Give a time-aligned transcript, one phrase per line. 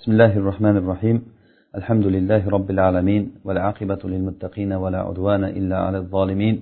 [0.00, 1.16] بسم الله الرحمن الرحيم.
[1.78, 6.56] الحمد لله رب العالمين والعاقبة للمتقين ولا عدوان إلا على الظالمين.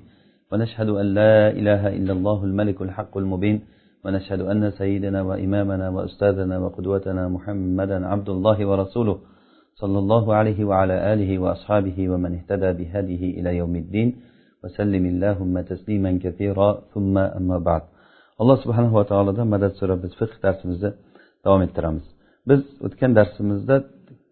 [0.52, 3.56] ونشهد أن لا إله إلا الله الملك الحق المبين.
[4.04, 9.16] ونشهد أن سيدنا وإمامنا وأستاذنا وقدوتنا محمدا عبد الله ورسوله
[9.82, 14.08] صلى الله عليه وعلى آله وأصحابه ومن اهتدى بهديه إلى يوم الدين.
[14.64, 17.82] وسلم اللهم تسليما كثيرا ثم أما بعد.
[18.40, 20.90] alloh subhanava taolodan madad so'rab biz fiq darsimizni
[21.44, 22.06] davom ettiramiz
[22.48, 23.76] biz o'tgan darsimizda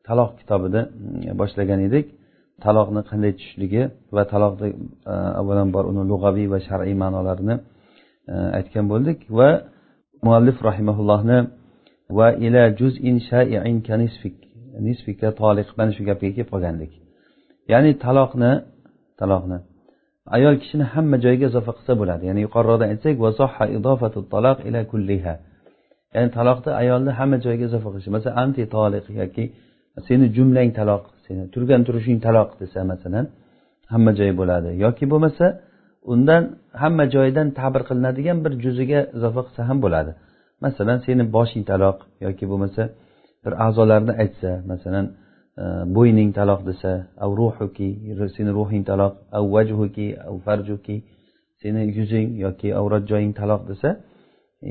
[0.09, 0.83] taloq kitobini
[1.29, 2.07] e, boshlagan edik.
[2.65, 3.83] Taloqni qanday tushishligi
[4.17, 4.69] va taloqni
[5.13, 7.57] e, avvalambor uni lug'aviy va shar'iy ma'nolarini
[8.33, 9.51] e, aytgan bo'ldik va
[10.27, 11.39] muallif rahimaullohni
[12.19, 14.37] va ila juz'in shai'in kanisfik
[14.87, 16.93] nisfika toliq mana shu gapga kelib qolgandik.
[17.73, 18.53] Ya'ni taloqni
[19.21, 19.59] taloqni
[20.37, 22.23] ayol kishini hamma joyiga izofa qilsa bo'ladi.
[22.29, 23.15] Ya'ni yuqoriroqda aytsak
[24.69, 25.35] ila kulliha.
[26.15, 28.09] Ya'ni taloqda ayolni hamma joyga izofa qilish.
[28.17, 29.45] Masalan anti toliq yoki
[30.09, 33.27] seni jumlang taloq seni turgan turishing taloq desa masalan
[33.93, 34.71] hamma joyi bo'ladi.
[34.85, 35.47] Yoki bo'lmasa
[36.13, 36.43] undan
[36.83, 40.13] hamma joyidan ta'bir qilinadigan bir juziga izofa qilsa ham bo'ladi.
[40.65, 42.83] Masalan seni boshing taloq yoki bo'lmasa
[43.47, 45.07] bir a'zolarni aytsa masalan
[45.63, 45.65] e,
[45.97, 46.91] bo'yning taloq desa
[47.25, 47.89] av ruhuki
[48.37, 50.97] seni ruhing taloq av vajhuki av farjuki
[51.63, 53.89] seni yuzing yoki avrat joying taloq desa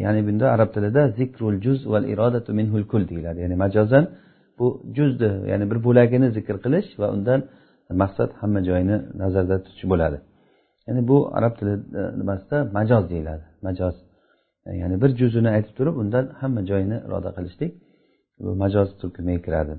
[0.04, 3.40] ya'ni bunda arab tilida zikrul juz val irodatu minhul kul deyiladi.
[3.44, 4.06] Ya'ni majozan
[4.60, 4.66] bu
[4.98, 7.40] juzni ya'ni bir bo'lagini zikr qilish va undan
[8.02, 10.18] maqsad hamma joyini nazarda tutish bo'ladi.
[10.88, 11.76] Ya'ni bu arab tili
[12.20, 13.46] nimasida majoz deyiladi.
[13.68, 13.96] Majoz.
[14.82, 17.72] Ya'ni bir juzini aytib turib undan hamma joyini iroda qilishlik
[18.44, 19.74] bu majoz turkumiga kiradi.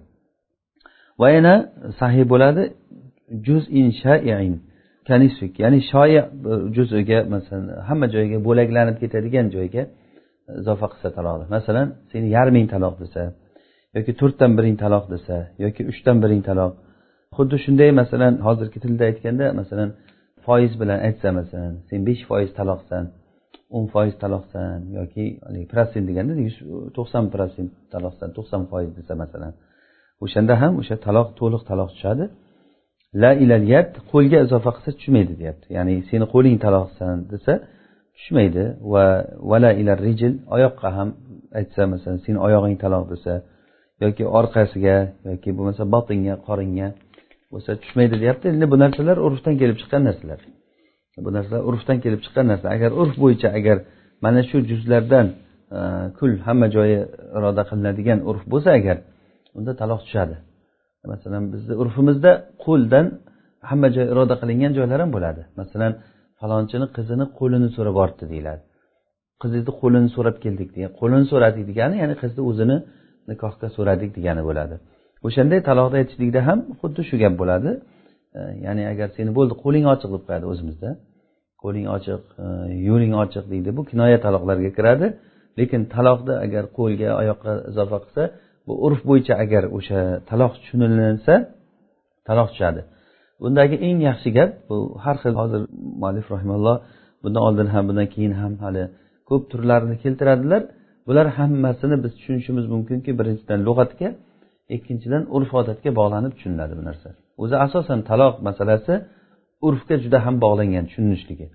[1.20, 1.55] Va yana
[2.01, 2.62] sahiy bo'ladi
[3.47, 4.53] juz in shain
[5.64, 6.23] ya'ni shoya
[6.77, 9.83] juziga masalan hamma joyga bo'laklanib ketadigan joyga
[10.61, 13.22] izofa qilsa taloqni masalan seni yarming taloq desa
[13.97, 16.72] yoki to'rtdan biring taloq desa yoki uchdan biring taloq.
[17.36, 19.89] Xuddi shunday masalan hozirgi tilda aytganda masalan
[20.47, 23.05] foiz bilan aytsa masalan sen besh foiz taloqsan
[23.77, 25.24] o'n foiz taloqsan yoki
[25.73, 26.33] protsent deganda
[26.96, 29.52] to'qson protsent taloqsan to'qson foiz desa masalan.
[30.24, 32.24] O'shanda ham o'sha taloq to'liq taloq tushadi.
[33.23, 35.67] La ilal yad qo'lga izofa qilsa tushmaydi deyapti.
[35.77, 37.52] Ya'ni seni qo'ling taloqsan desa
[38.17, 38.65] tushmaydi.
[38.93, 39.05] Va
[39.51, 41.09] vala ila rijil oyoqqa ham
[41.59, 43.33] aytsa masalan seni oyog'ing taloq desa
[44.05, 44.97] yoki orqasiga
[45.31, 46.89] yoki bo'lmasa botinga qoringa
[47.53, 48.47] bo'lsa tushmaydi deyapti.
[48.55, 50.41] Endi bu narsalar urfdan kelib chiqqan narsalar.
[51.25, 53.77] Bu narsalar urfdan kelib chiqqan narsa agar urf bo'yicha agar
[54.25, 55.27] mana shu juzlardan
[55.77, 55.81] e,
[56.19, 56.98] kul hamma joyi
[57.39, 58.97] iroda qilinadigan urf bo'lsa agar
[59.59, 60.37] unda taloq tushadi.
[61.13, 62.33] Masalan bizni urfimizda
[62.65, 63.07] qo'ldan
[63.71, 65.43] hamma joy iroda qilingan joylar ham bo'ladi.
[65.61, 65.93] Masalan
[66.41, 68.63] falonchini qizini qo'lini so'rab boribdi deyiladi.
[69.42, 70.91] Qizingizni qo'lini so'rab keldik degan.
[71.01, 72.77] Qo'lini so'radik degani ya'ni qizni o'zini
[73.30, 74.77] nikohga so'radik degani bo'ladi.
[75.27, 77.70] O'shanday taloqni aytishlikda ham xuddi shu gap bo'ladi.
[78.39, 80.91] E, ya'ni agar seni bo'ldi qo'ling ochiq deb qo'yadi o'zimizda.
[81.63, 82.47] Qo'ling ochiq e,
[82.89, 83.70] yo'ling ochiq deydi.
[83.79, 85.07] Bu kinoya taloqlarga kiradi.
[85.58, 88.23] Lekin taloqni agar qo'lga oyoqqa izofa qilsa
[88.67, 91.35] bu urf bo'yicha agar o'sha taloq tushunilinsa
[92.29, 92.80] taloq tushadi.
[93.42, 95.61] Bundagi eng yaxshi gap bu har xil hozir
[96.01, 96.77] muallif rahimalloh
[97.23, 98.85] bundan oldin ham bundan keyin ham hali
[99.29, 100.63] ko'p turlarini keltiradilar.
[101.07, 104.08] Bular hammasini biz tushunishimiz mumkinki birinchidan lug'atga
[104.77, 107.08] ikkinchidan urf odatga bog'lanib tushuniladi bu narsa.
[107.42, 108.95] O'zi asosan taloq masalasi
[109.67, 111.47] urfga juda ham bog'langan tushunishligi.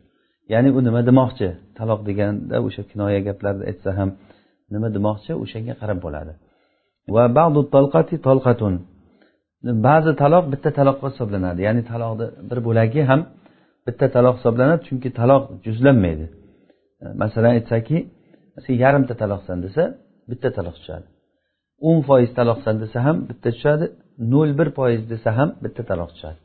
[0.53, 1.47] Ya'ni u nima demoqchi?
[1.79, 4.09] Taloq deganda o'sha kinoya gaplarni aytsa ham
[4.73, 5.31] nima demoqchi?
[5.43, 6.33] O'shanga qarab bo'ladi.
[7.15, 8.73] Va ba'du talqati talqatun.
[9.63, 11.59] Ba'zi taloq bitta taloqqa hisoblanadi.
[11.67, 13.21] Ya'ni taloqni bir bo'lagi ham
[13.87, 16.25] bitta taloq hisoblanadi chunki taloq juzlanmaydi.
[17.03, 17.97] E, masalan aytsaki
[18.65, 19.83] sen yarimta taloqsan desa
[20.29, 21.05] bitta taloq tushadi.
[21.87, 23.85] O'n foiz taloqsan desa ham bitta tushadi
[24.33, 26.39] nol bir foiz desa ham bitta taloq tushadi.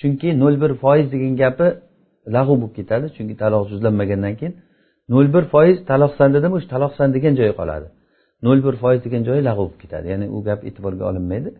[0.00, 1.68] Chunki nol bir foiz degan gapi
[2.36, 4.54] lag'u bo'lib ketadi chunki taloq juzlanmagandan keyin
[5.12, 7.86] nol bir foiz taloqsan dedimi o'sha taloqsan degan joyi qoladi.
[8.46, 10.06] Nol bir foiz degan joyi lag'u bo'lib ketadi.
[10.12, 11.50] Ya'ni u gap e'tiborga olinmaydi.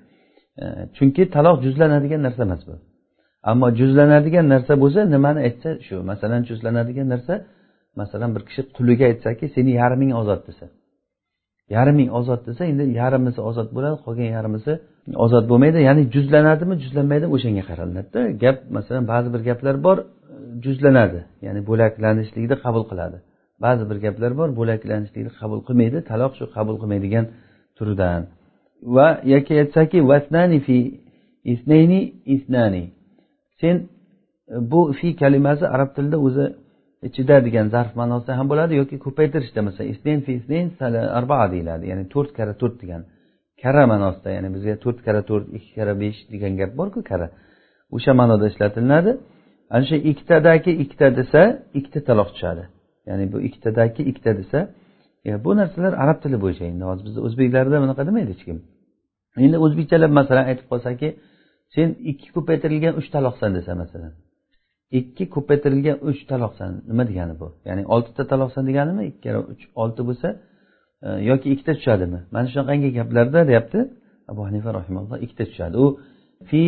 [0.62, 0.64] E,
[0.96, 2.74] chunki taloq juzlanadigan narsa emas bu.
[3.50, 5.96] Ammo juzlanadigan narsa bo'lsa nimani aytsa shu.
[6.10, 7.34] Masalan juzlanadigan narsa
[8.00, 10.66] masalan bir kishi quliga aytsaki seni yarming ozod desa.
[11.76, 14.72] Yarming ozod desa endi yarmisi ozod bo'ladi qolgan yarmisi
[15.24, 15.78] ozod bo'lmaydi.
[15.88, 19.98] Ya'ni juzlanadimi juzlanmaydimi o'shanga qaraladida gap masalan ba'zi bir gaplar bor
[20.64, 21.20] juzlanadi.
[21.46, 23.18] Ya'ni bo'laklanishlikni qabul qiladi.
[23.64, 27.24] Ba'zi bir gaplar bor bo'laklanishlikni qabul qilmaydi taloq shu qabul qilmaydigan
[27.78, 28.22] turidan.
[28.82, 31.00] Va yoki aytsaki vasnani fi
[31.44, 32.84] isnayni isnani.
[33.60, 36.46] Sen e, bu fi kalimasi arab tilida o'zi
[37.08, 40.66] ichida degan zarf ma'nosida ham bo'ladi yoki ko'paytirishda masalan isnayn fi isnayn
[41.18, 43.02] arbaa deyiladi ya'ni to'rt karra to'rt degan
[43.62, 47.28] kara ma'nosida ya'ni bizga to'rt karra to'rt ikki karra besh degan gap borku kara.
[47.96, 49.10] O'sha ma'noda ishlatilinadi
[49.74, 51.42] ana shu ikkitadagi ikkita desa
[51.78, 52.64] ikkita taloq tushadi.
[53.08, 54.58] Ya'ni bu ikkitadagi ikkita desa
[55.28, 56.84] E, bu narsalar arab tili bo'yicha endi.
[56.90, 58.58] Hozir bizni o'zbeklarda bunaqa demaydi hech kim?
[59.44, 61.08] Endi o'zbekchalab masalan aytib qolsaki
[61.74, 64.12] sen ikki ko'paytirilgan uch taloqsan desa masalan.
[64.98, 67.48] Ikki ko'paytirilgan uch taloqsan nima degani bu?
[67.68, 69.02] Ya'ni oltita taloqsan deganimi?
[69.10, 70.28] Ikki karra uch olti bo'lsa
[71.06, 72.20] e, yoki ikkita tushadimi?
[72.34, 73.80] Mana shunaqangi gaplarda deyapti.
[74.30, 75.76] Abu hanifa rahimalloh ikkita tushadi.
[75.84, 75.86] U
[76.48, 76.62] fi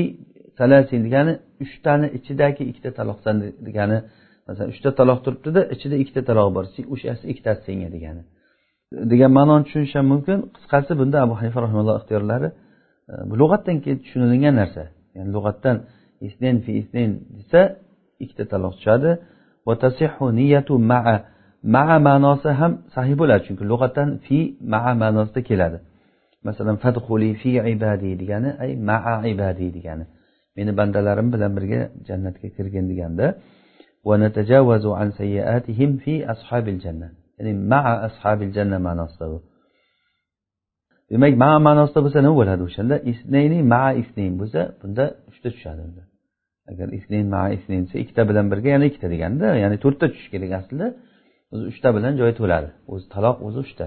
[0.59, 1.33] salasin degani
[1.65, 3.37] uchtani ichidagi ikkita taloqsan
[3.69, 3.99] degani
[4.47, 6.65] masalan uchta taloq turibdida ichida ikkita taloq bor.
[6.95, 8.23] O'shasi ikkitasi senga degani.
[8.93, 10.39] Degan ma'noni tushunish ham mumkin.
[10.57, 12.49] Qisqasi bunda abu hanifa rahimalloh ixtiyorlari
[13.11, 14.83] e, bu lug'atdan keyin tushunilgan narsa.
[15.17, 15.77] Ya'ni lug'atdan
[16.27, 17.61] isnen fi isnen desa
[18.23, 19.11] ikkita taloq tushadi.
[20.41, 21.17] Niyatu maa.
[21.75, 24.39] Maa ma'nosi ham sahih bo'ladi chunki lug'atdan fi
[24.73, 25.79] maa ma'nosida keladi.
[26.47, 30.05] Masalan fadhuli fi ibadi degani ay maa ibadi degani.
[30.57, 33.27] Meni bandalarim bilan birga jannatga kirgin deganda.
[34.07, 34.15] Va
[35.03, 39.39] an sayyiatihim fi ashabil jannat ya'ni maa ashabil janna ma'nosida bu.
[41.13, 42.97] Demak maa ma'nosida bo'lsa nima bo'ladi o'shanda?
[43.13, 46.03] Isnayni maa isnayn bo'lsa bunda uchta tushadi unda.
[46.71, 50.53] Agar isnayn maa isnayn desa ikkita bilan birga yana ikkita deganda ya'ni to'rtta tushishi kerak
[50.61, 50.87] aslida.
[51.53, 52.69] O'zi uchta bilan joyi to'ladi.
[52.93, 53.87] O'zi taloq o'zi uchta.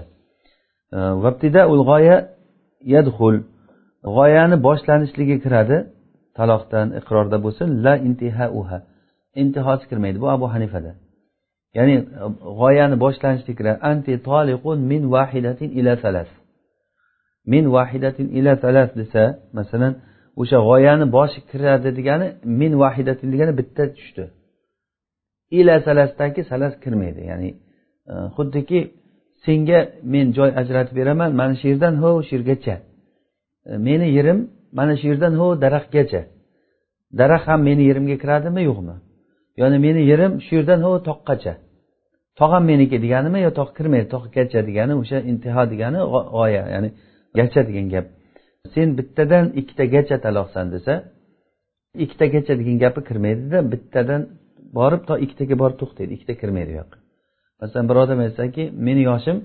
[1.90, 2.16] G'oya
[2.94, 3.36] yadhul
[4.16, 5.76] g'oyani boshlanishligi kiradi
[6.38, 7.68] taloqdan iqrorda bo'lsin.
[7.84, 8.78] La intihauha.
[9.42, 10.18] Intihosi kirmaydi.
[10.24, 10.92] Bu abu hanifada.
[11.76, 11.96] Ya'ni
[12.60, 16.30] g'oyani boshlanishligi anti toliqun min vahidatin ila salas.
[17.52, 19.22] Min vahidatin ila salas desa
[19.58, 19.92] masalan
[20.40, 22.26] o'sha g'oyani boshi kiradi degani
[22.60, 24.24] min vahidatin degani bitta tushdi.
[25.58, 27.20] Ila salasdagi salas kirmaydi.
[27.30, 27.50] Ya'ni
[28.12, 28.80] e, xuddiki
[29.44, 29.80] senga
[30.12, 32.76] men joy ajratib beraman mana shu yerdan ho shu yergacha
[33.70, 34.38] e, meni yerim
[34.78, 36.22] mana shu yerdan ho daraxtgacha.
[37.20, 38.94] Daraxt ham meni yerimga kiradimi yo'qmi?
[39.62, 41.54] Ya'ni meni yerim shu yerdan ho toqqacha
[42.38, 46.00] tog' ham meniki deganimi yo tog' kirmaydi tog'gacha degani o'sha intiho degani
[46.34, 46.88] g'oya ya'ni
[47.38, 48.06] gacha degan gap.
[48.74, 50.94] Sen bittadan ikkitagacha taloqsan desa
[52.04, 54.22] ikkitagacha degan gapi kirmaydida bittadan
[54.78, 56.98] borib to ikkitaga borib to'xtaydi ikkita kirmaydi u yoqqa.
[57.60, 59.36] Masalan bir odam aytsaki meni yoshim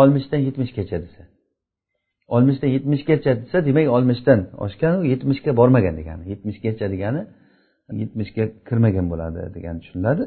[0.00, 1.22] oltmishdan yetmishgacha desa.
[2.34, 7.22] Oltmishdan yetmishgacha desa demak oltmishdan oshgan yetmishga bormagan degani yetmishgacha degani
[8.00, 10.24] yetmishga kirmagan bo'ladi degan tushuniladi.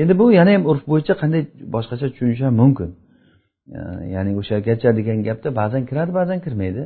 [0.00, 1.42] Endi bu yana ham urf bo'yicha qanday
[1.74, 2.90] boshqacha tushunish ham mumkin
[4.14, 6.82] ya'ni o'shagacha degan gapda ba'zan kiradi ba'zan kirmaydi.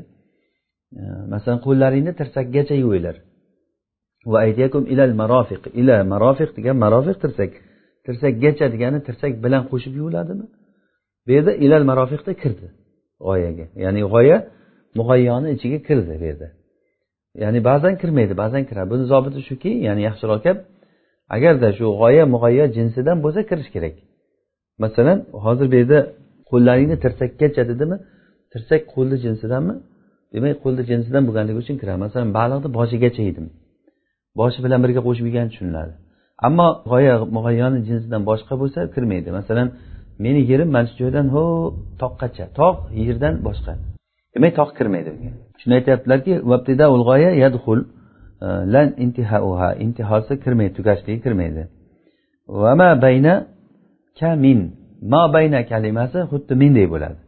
[1.32, 3.16] Masalan qo'llaringni tirsakgacha yuvinglar.
[4.32, 7.52] Va aytyakum ilal marofiq ila marofiq degan marofiq tirsak
[8.06, 10.46] tirsakgacha degani tirsak bilan qo'shib yuviladimi?
[11.26, 12.66] Bu yerda ilal marofiqda kirdi
[13.26, 14.38] g'oyaga ya'ni g'oya
[14.98, 16.48] mug'ayyoni ichiga kirdi bu yerda.
[17.42, 18.88] Ya'ni ba'zan kirmaydi ba'zan kiradi.
[18.92, 20.58] Buni zobiti shuki ya'ni yaxshiroq gap
[21.36, 23.94] agarda shu g'oya mug'ayyo jinsidan bo'lsa kirish kerak.
[24.84, 25.98] Masalan hozir bu yerda
[26.50, 27.96] qo'llaringni tirsakkacha dedimi?
[28.52, 29.74] Tirsak qo'lni jinsidanmi?
[30.34, 31.98] Demak qo'lni jinsidan bo'lganligi uchun kiradi.
[32.06, 33.46] Masalan baliqni boshigacha yedim.
[34.40, 35.92] Boshi bilan birga qo'shib yegan tushuniladi.
[36.46, 39.28] Ammo g'oya mug'ayyoni jinsidan boshqa bo'lsa kirmaydi.
[39.38, 39.68] Masalan
[40.24, 41.44] meni yerim mana shu joydan ho
[42.02, 42.44] toqqacha.
[42.58, 43.72] Tog' yerdan boshqa.
[44.34, 45.32] Demak tog' kirmaydi bunga.
[45.64, 46.32] Shuni aytyaptilarki
[48.42, 48.88] e, lan
[49.84, 51.62] intihosi kirmaydi tugashligi kirmaydi.
[52.62, 53.34] Va ma bayna
[54.18, 54.58] ka min
[55.12, 57.20] ma bayna kalimasi xuddi mindek bo'ladi.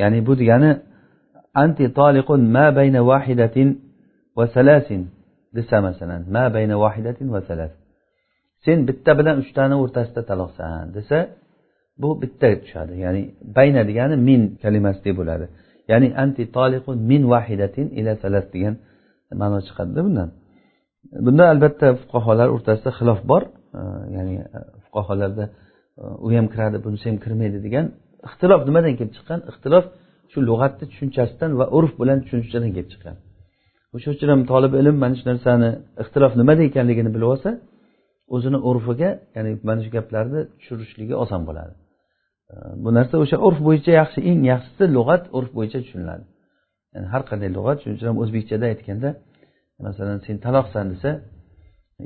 [0.00, 0.70] Ya'ni bu degani
[1.62, 3.68] anti toliqun ma bayna vahidatin
[4.36, 5.02] va salasin
[5.56, 7.72] desa masalan ma bayna vahidatin va salas.
[8.64, 11.18] Sen bitta bilan uchtani o'rtasida taloqsan desa
[12.02, 12.94] bu bitta tushadi.
[13.04, 13.22] Ya'ni
[13.56, 15.46] bayna degani min kalimasidek bo'ladi.
[15.90, 18.74] Ya'ni anti toliqun min vahidatin ila salas degan
[19.40, 20.28] ma'no chiqadida bundan.
[21.26, 23.42] Bunda albatta fuqarolar o'rtasida xilof bor.
[24.16, 25.44] Ya'ni e, fuqarolarda
[26.02, 27.86] e, u ham kiradi bunisi ham kirmaydi degan
[28.28, 29.38] ixtilof nimadan kelib chiqqan?
[29.50, 29.84] Ixtilof
[30.32, 33.16] shu lug'atni tushunchasidan va urf bilan tushunchadan kelib chiqqan.
[33.94, 35.70] O'sha uchun ham tolib ilm mana shu narsani
[36.02, 37.50] ixtilof nimada ekanligini bilib olsa
[38.34, 41.72] o'zini urfiga ya'ni mana shu gaplarni tushirishligi oson bo'ladi.
[42.82, 46.24] Bu narsa o'sha urf bo'yicha yaxshi eng yaxshisi lug'at urf bo'yicha tushuniladi.
[46.94, 49.10] Ya'ni har qanday lug'at shuning uchun ham o'zbekchada aytganda
[49.86, 51.10] masalan sen taloqsan desa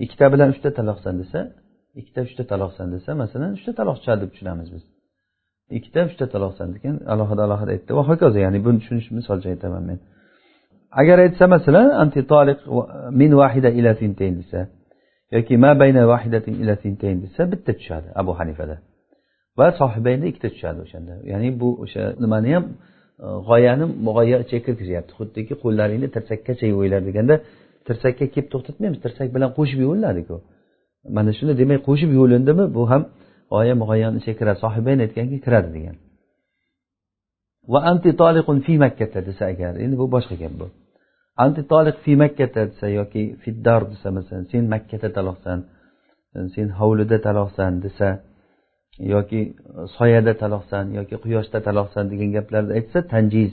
[0.04, 1.40] ikkita bilan uchta taloqsan desa
[2.00, 4.84] ikkita uchta taloqsan desa masalan uchta taloq tushadi deb tushunamiz biz.
[5.78, 7.90] Ikkita uchta taloqsan degan alohida alohida aytdi.
[7.98, 9.98] Va hokazo ya'ni buni tushunish misol uchun aytaman men
[11.00, 12.58] agar aytsa masalan anti toliq
[13.20, 14.60] min vahida ila sintayn desa
[15.34, 18.76] yoki ma bayna vahidatin ila sintayn desa bitta tushadi abu hanifada.
[19.58, 21.12] Va sohibayda ikkita tushadi o'shanda.
[21.32, 22.64] Ya'ni bu o'sha nimani ham
[23.24, 23.84] e, g'oyani
[24.16, 25.12] g'oya ichiga kirgizyapti.
[25.18, 27.34] Xuddiki qo'llaringni tirsakkacha yuvinglar deganda
[27.86, 28.98] tirsakka kelib to'xtatmaymiz.
[29.04, 30.36] Tirsak bilan qo'shib yuviladiku
[31.16, 33.02] mana shuni demak qo'shib yuvilindimi bu ham
[33.52, 34.58] g'oya mug'oyani ichiga kiradi.
[34.64, 35.96] Sohibayn aytganki kiradi degan.
[37.72, 40.66] Va anti toliqun fi makkata desa agar endi bu boshqa gap bu.
[41.44, 45.58] Anti toliq fi makkata desa yoki fiddar desa masalan sen makkada taloqsan
[46.54, 48.08] sen hovlida taloqsan desa
[48.98, 49.40] yoki
[49.98, 53.52] soyada taloqsan yoki quyoshda taloqsan degan gaplarni aytsa tanjiz.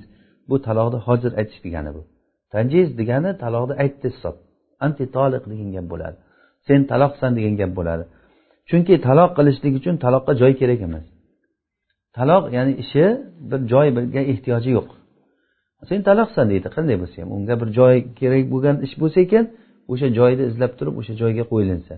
[0.50, 2.02] Bu taloqni hozir aytish degani bu.
[2.54, 4.36] Tanjiz degani taloqni aytdi hisob.
[4.86, 6.18] Anti toliq degan gap bo'ladi.
[6.68, 8.04] Sen taloqsan degan gap bo'ladi.
[8.70, 11.06] Chunki taloq qilishlik uchun taloqqa joy kerak emas.
[12.18, 13.06] Taloq ya'ni ishi
[13.50, 14.90] bir joyga ehtiyoji yo'q.
[15.90, 16.68] Sen taloqsan deydi.
[16.76, 17.30] Qanday bo'lsa ham.
[17.38, 19.46] Unga bir joy kerak bo'lgan ish bo'lsa ekan
[19.92, 21.94] o'sha joyni izlab turib o'sha joyga qo'yilinsa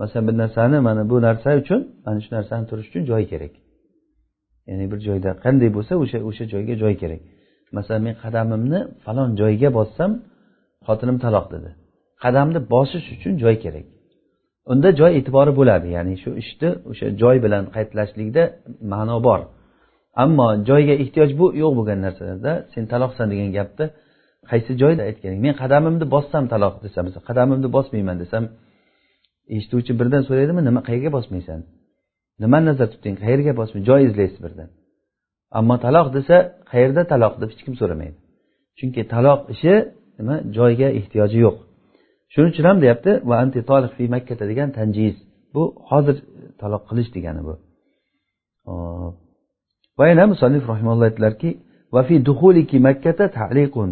[0.00, 3.52] masalan bir narsani mana bu narsa uchun mana shu narsani turish uchun joy kerak.
[4.68, 7.22] Ya'ni bir joyda qanday bo'lsa o'sha o'sha joyga joy kerak.
[7.76, 10.10] Masalan men qadamimni falon joyga bossam
[10.86, 11.70] xotinim taloq dedi.
[12.24, 13.86] Qadamni bosish uchun joy kerak.
[14.72, 18.42] Unda joy e'tibori bo'ladi ya'ni shu ishni o'sha joy bilan qaytlashlikda
[18.92, 19.40] ma'no bor.
[20.24, 23.86] Ammo joyga ehtiyoj bu yo'q bo'lgan narsalarda sen taloqsan degan gapni
[24.50, 25.40] qaysi joyda aytganing?
[25.46, 28.44] Men qadamimni bossam taloq desam qadamimni bosmayman desam
[29.56, 31.60] eshituvchi birdan so'raydimi nima qayerga bosmaysan?
[32.42, 34.68] Nimani nazarda tutding qayerga bosmay joy izlaysiz birdan.
[35.58, 36.36] Ammo taloq desa
[36.72, 38.16] qayerda taloq deb hech kim so'ramaydi.
[38.78, 39.74] Chunki taloq ishi
[40.18, 41.56] nima joyga ehtiyoji yo'q.
[42.32, 45.14] Shuning uchun ham deyapti va anti toliq fi makkata degan tanjiz.
[45.54, 46.16] Bu hozir
[46.62, 47.54] taloq qilish degani bu.
[49.98, 51.50] Va yana musannif rahimalloh aytdilarki
[51.94, 53.90] va fi duhuliki makkata taliqun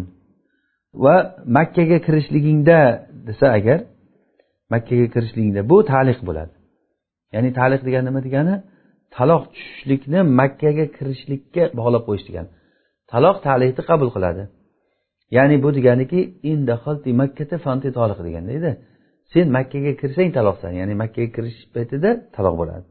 [1.03, 1.15] va
[1.57, 2.79] makkaga kirishligingda
[3.27, 3.79] desa agar
[4.73, 6.53] makkaga kirishligingda bu taliq bo'ladi.
[7.33, 8.55] Ya'ni taliq degani nima degani?
[9.15, 12.49] Taloq tushishlikni makkaga kirishlikka bog'lab qo'yish degani.
[13.11, 14.43] Taloq taliqni qabul qiladi.
[15.37, 16.19] Ya'ni bu deganiki
[17.65, 18.71] fanti toliq deganda edi.
[19.33, 22.85] Sen makkaga kirsang taloqsan ya'ni makkaga kirish paytida taloq bo'ladi.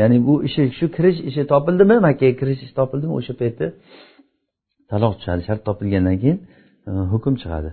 [0.00, 3.66] Ya'ni bu ishi shu kirish ishi topildimi makkaga kirish ishi topildimi o'sha paytda
[4.92, 6.38] taloq tushadi shart topilgandan keyin
[6.88, 7.70] e, hukm chiqadi.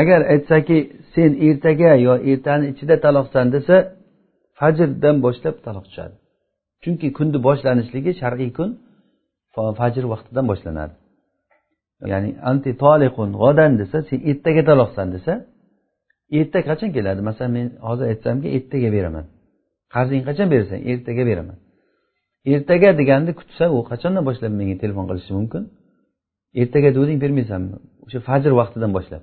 [0.00, 0.78] Agar aytsaki
[1.14, 3.76] sen ertaga yo ertani ichida taloqsan desa
[4.58, 6.16] fajrdan boshlab taloq tushadi
[6.82, 8.70] chunki kunni boshlanishligi shar'iy kun
[9.80, 10.94] fajr vaqtidan boshlanadi.
[12.12, 15.32] Ya'ni anti toliqun g'odan desa sen ertaga taloqsan desa
[16.38, 17.20] erta qachon keladi?
[17.28, 19.24] Masalan men hozir aytsamki ertaga beraman.
[19.94, 20.78] Qarzing qachon berasan?
[20.92, 21.56] Ertaga beraman.
[22.52, 25.62] Ertaga deganni kutsa u qachondan boshlab menga telefon qilishi mumkin?
[26.60, 27.74] Ertaga deganding bermaysanmi
[28.04, 29.22] o'sha fajr vaqtidan boshlab.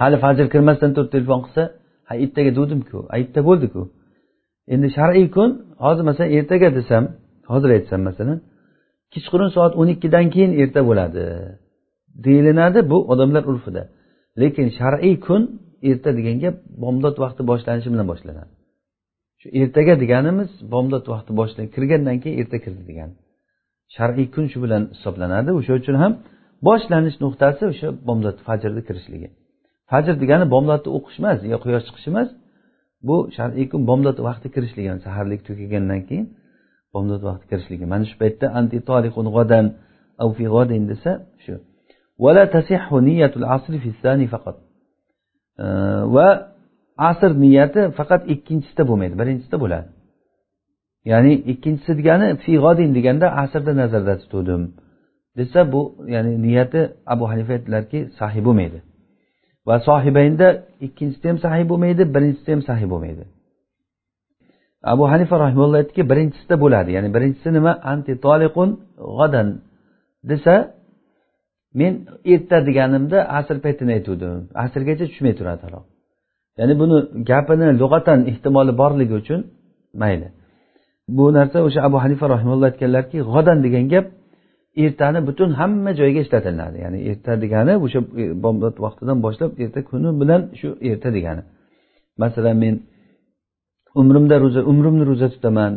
[0.00, 1.62] Hali fajr kirmasdan turib telefon qilsa
[2.08, 3.82] ha ertaga degandimku erta bo'ldiku.
[4.74, 5.50] Endi shar'iy kun
[5.84, 7.04] hozir masalan ertaga desam
[7.52, 8.38] hozir aytsam masalan
[9.12, 11.24] kechqurun soat o'n ikkidan keyin erta bo'ladi
[12.24, 13.82] deyilinadi bu odamlar urfida.
[14.40, 15.42] Lekin shar'iy kun
[15.90, 18.57] erta degan gap bomdod vaqti boshlanishi bilan boshlanadi.
[19.40, 23.14] Shu ertaga deganimiz bomdod vaqti boshidan kirgandan keyin erta kirdi degani
[23.96, 25.50] shar'iy kun shu bilan hisoblanadi.
[25.58, 26.12] O'sha uchun ham
[26.66, 29.28] boshlanish nuqtasi o'sha bomdod fajrni kirishligi.
[29.90, 32.28] Fajr degani bomdodni o'qish emas yo quyosh chiqishi emas.
[33.08, 36.26] Bu shar'iy kun bomdod vaqti kirishligi saharlik tugagandan keyin
[36.94, 37.84] bomdod vaqti kirishligi.
[37.92, 39.26] Mana shu paytda anti toliqun
[40.36, 40.44] fi
[40.90, 41.12] desa
[41.44, 41.54] shu.
[42.56, 43.90] Tasihhu niyatul asri fi
[44.34, 44.56] faqat.
[46.14, 46.28] Va
[47.08, 49.88] asr niyati faqat ikkinchisida bo'lmaydi birinchisida bo'ladi.
[51.10, 54.62] Ya'ni ikkinchisi degani fig'odin deganda asrda nazarda tutuvdim
[55.38, 55.80] desa bu
[56.14, 56.80] ya'ni niyati
[57.12, 58.78] abu hanifa aytdilarki sahiy bo'lmaydi.
[59.68, 60.48] Va sohibaynda
[60.86, 63.24] ikkinchisida ham sahiy bo'lmaydi birinchisida ham sahiy bo'lmaydi.
[64.92, 66.90] Abu hanifa rahimulloh aytdiki birinchisida bo'ladi.
[66.96, 67.72] Ya'ni birinchisi nima?
[67.92, 68.70] Anti toliqun
[69.16, 69.48] g'odan
[70.30, 70.54] desa
[71.80, 71.92] men
[72.34, 74.40] erta deganimda asr paytini aytuvdim.
[74.64, 75.84] Asrgacha tushmay turadi taloq
[76.58, 76.96] ya'ni buni
[77.30, 79.40] gapini lug'atan ehtimoli borligi uchun
[80.02, 80.28] mayli.
[81.16, 84.06] Bu narsa o'sha abu hanifa rahimulloh aytganlarki g'odan degan gap
[84.84, 86.76] ertani butun hamma joyga ishlatiladi.
[86.84, 91.42] Ya'ni erta degani o'sha e, bomdod vaqtidan boshlab erta kuni bilan shu erta degani.
[92.22, 92.74] Masalan men
[94.00, 95.70] umrimda ro'za umrimni ro'za tutaman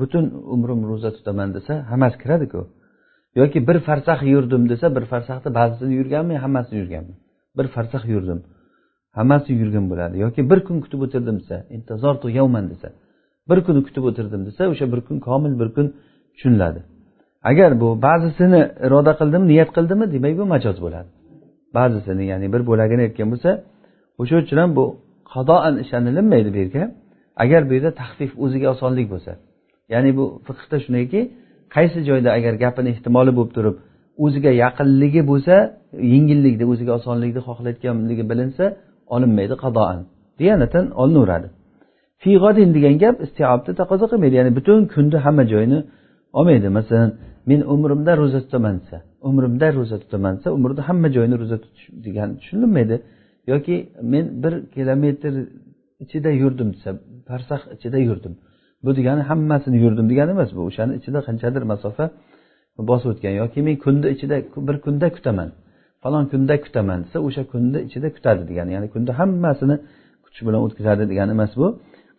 [0.00, 0.24] butun
[0.54, 2.60] umrim ro'za tutaman desa hammasi kiradiku.
[3.40, 7.14] Yoki bir farsax yurdim desa bir farsaxni ba'zisini yurganmi hammasini yurganmi?
[7.58, 8.40] Bir farsax yurdim.
[9.18, 10.14] Hammasi yurgan bo'ladi.
[10.24, 12.88] Yoki bir kun kutib o'tirdim desa intazortu yavman desa
[13.50, 15.86] bir kuni kutib o'tirdim desa o'sha bir kun komil bir kun
[16.34, 16.80] tushuniladi.
[17.50, 21.08] Agar bu ba'zisini iroda qildimi niyat qildimi demak bu majoz bo'ladi.
[21.76, 23.50] Ba'zisini ya'ni bir bo'lagini aytgan bo'lsa
[24.20, 24.84] o'sha uchun ham bu
[25.32, 26.84] qadoan ishlanilinmaydi bu yerga.
[27.42, 29.32] Agar bu yerda tahfif o'ziga osonlik bo'lsa.
[29.92, 31.20] Ya'ni bu fiqda shundayki
[31.74, 33.76] qaysi joyda agar gapini ehtimoli bo'lib turib
[34.24, 35.54] o'ziga yaqinligi bo'lsa
[36.14, 38.64] yengillikni o'ziga osonlikni xohlayotganligi bilinsa
[39.14, 39.98] olinmaydi qadoan
[40.38, 41.48] diyanatan olinaveradi
[42.24, 44.34] fig'odin degan gap istiobni taqozo qilmaydi.
[44.40, 45.78] Ya'ni butun kunni hamma joyini
[46.38, 46.68] olmaydi.
[46.78, 47.10] Masalan
[47.50, 48.96] men umrimda ro'za tutaman desa
[49.28, 52.96] umrimda ro'za tutaman desa umrni hamma joyini ro'za tutish degani tushunilmaydi.
[53.52, 53.76] Yoki
[54.12, 55.32] men bir kilometr
[56.04, 56.90] ichida yurdim desa
[57.28, 58.34] farsax ichida yurdim.
[58.84, 60.50] Bu degani hammasini yurdim degani emas.
[60.56, 62.04] Bu o'shani ichida qanchadir masofa
[62.90, 63.32] bosib o'tgan.
[63.42, 64.36] Yoki men kunni ichida
[64.68, 65.48] bir kunda kutaman.
[66.04, 68.70] Falon kunda kutaman desa o'sha kunni ichida kutadi degani.
[68.76, 69.76] Ya'ni kunda hammasini
[70.24, 71.66] kutish bilan o'tkazadi degani emas bu.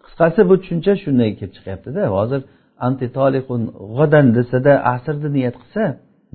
[0.06, 2.02] Qisqasi bu tushuncha shunday kelib chiqyaptida.
[2.18, 2.42] Hozir
[2.88, 3.62] antitoliqun
[3.98, 5.84] g'odan desada asrni niyat qilsa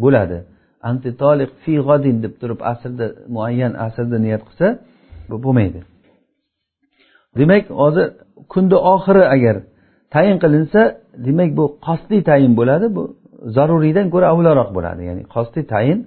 [0.02, 0.38] bo'ladi.
[0.90, 4.66] Antitoliq fi g'odin deb turib asrda muayyan asrda niyat qilsa
[5.30, 5.80] bu bo'lmaydi.
[7.38, 8.06] Demak hozir
[8.52, 9.56] kunni oxiri agar
[10.14, 10.80] tayin qilinsa
[11.26, 12.86] demak bu qasdiy tayin bo'ladi.
[12.96, 13.02] Bu
[13.56, 15.02] zaruriydan ko'ra avvalroq bo'ladi.
[15.08, 16.00] Ya'ni qasdiy tayin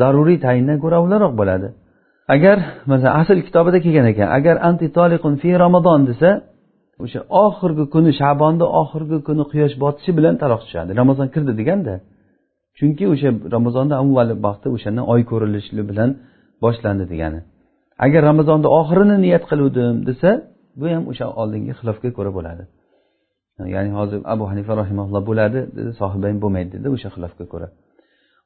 [0.00, 1.68] zaruriy tayindan ko'ra avvalroq bo'ladi.
[2.34, 2.56] Agar
[2.90, 6.30] masalan asl kitobida kelgan ekan agar antitoliqun fi ramazon desa
[7.04, 10.90] o'sha oxirgi kuni shabonni oxirgi kuni quyosh botishi bilan taroq tushadi.
[11.00, 11.94] Ramazon kirdi deganda
[12.78, 16.10] chunki o'sha ramazonni avvali vaqti o'shandan oy ko'rilishi bilan
[16.64, 17.40] boshlandi degani.
[18.04, 20.30] Agar ramazonni oxirini niyat qiluvdim desa
[20.80, 22.64] bu ham o'sha oldingi xilofga ko'ra bo'ladi.
[23.74, 27.68] Ya'ni hozir abu hanifa rahimaulloh bo'ladi dedi sohibayn bo'lmaydi dedi o'sha xilofga ko'ra.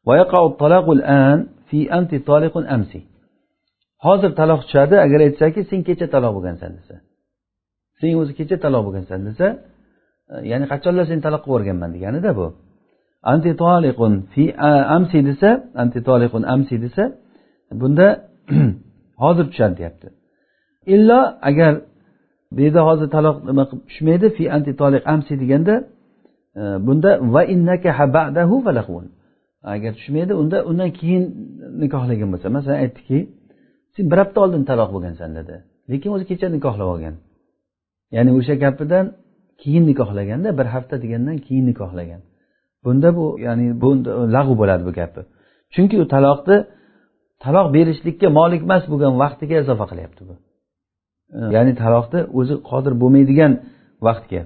[0.07, 3.03] ويقع الطلاق الآن في أنت طالق أمسي.
[4.07, 6.95] hozir taloq tushadi agar aytsaki sen kecha taloq bo'lgansan desa
[8.01, 9.47] sen o'zi kecha taloq bo'lgansan desa
[10.51, 12.47] ya'ni qachonlar seni taloq qilib yuborganman deganida bu
[13.33, 14.45] anti toliqun fi
[14.97, 15.51] amsi desa
[15.83, 17.05] anti toliqun amsi desa
[17.81, 18.07] bunda
[19.23, 20.09] hozir tushadi deyapti
[20.95, 21.73] illo agar
[22.55, 25.75] bu yerda hozir taloq nima qilib tushmaydi fi anti toliq amsi deganda
[26.87, 29.05] bunda va innaka ba'dahu falahun
[29.63, 31.25] agar tushmaydi unda undan keyin
[31.83, 32.47] nikohlagan bo'lsa.
[32.57, 33.19] Masalan aytdiki
[33.95, 35.55] sen bir hafta oldin taloq bo'lgansan dedi.
[35.91, 37.15] Lekin o'zi kecha nikohlab olgan.
[38.17, 39.07] Ya'ni o'sha gapidan
[39.63, 42.21] keyin nikohlaganda bir hafta degandan keyin nikohlagan.
[42.85, 43.89] Bunda bu ya'ni bu
[44.37, 45.21] lag'u bo'ladi bu gapi.
[45.75, 46.57] Chunki u taloqni
[47.45, 50.35] taloq berishlikka molik emas bo'lgan vaqtiga izofa qilyapti bu.
[51.57, 53.53] Ya'ni taloqni o'zi qodir bo'lmaydigan
[54.07, 54.43] vaqtga.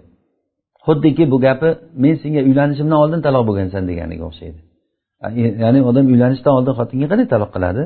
[0.86, 1.68] Xuddiki bu gapi
[2.02, 4.60] men senga uylanishimdan oldin taloq bo'lgansan deganiga o'xshaydi.
[5.24, 5.28] E,
[5.62, 7.82] ya'ni odam uylanishdan oldin xotinga qanday taloq qiladi?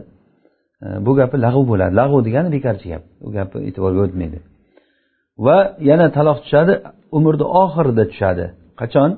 [0.85, 1.93] E, bu gapi lag'u bo'ladi.
[2.01, 3.05] Lag'u degani bekorchi gap.
[3.27, 4.39] U gapi e'tiborga o'tmaydi.
[5.47, 6.73] Va yana taloq tushadi
[7.17, 8.45] umrni oxirida tushadi.
[8.81, 9.11] Qachon?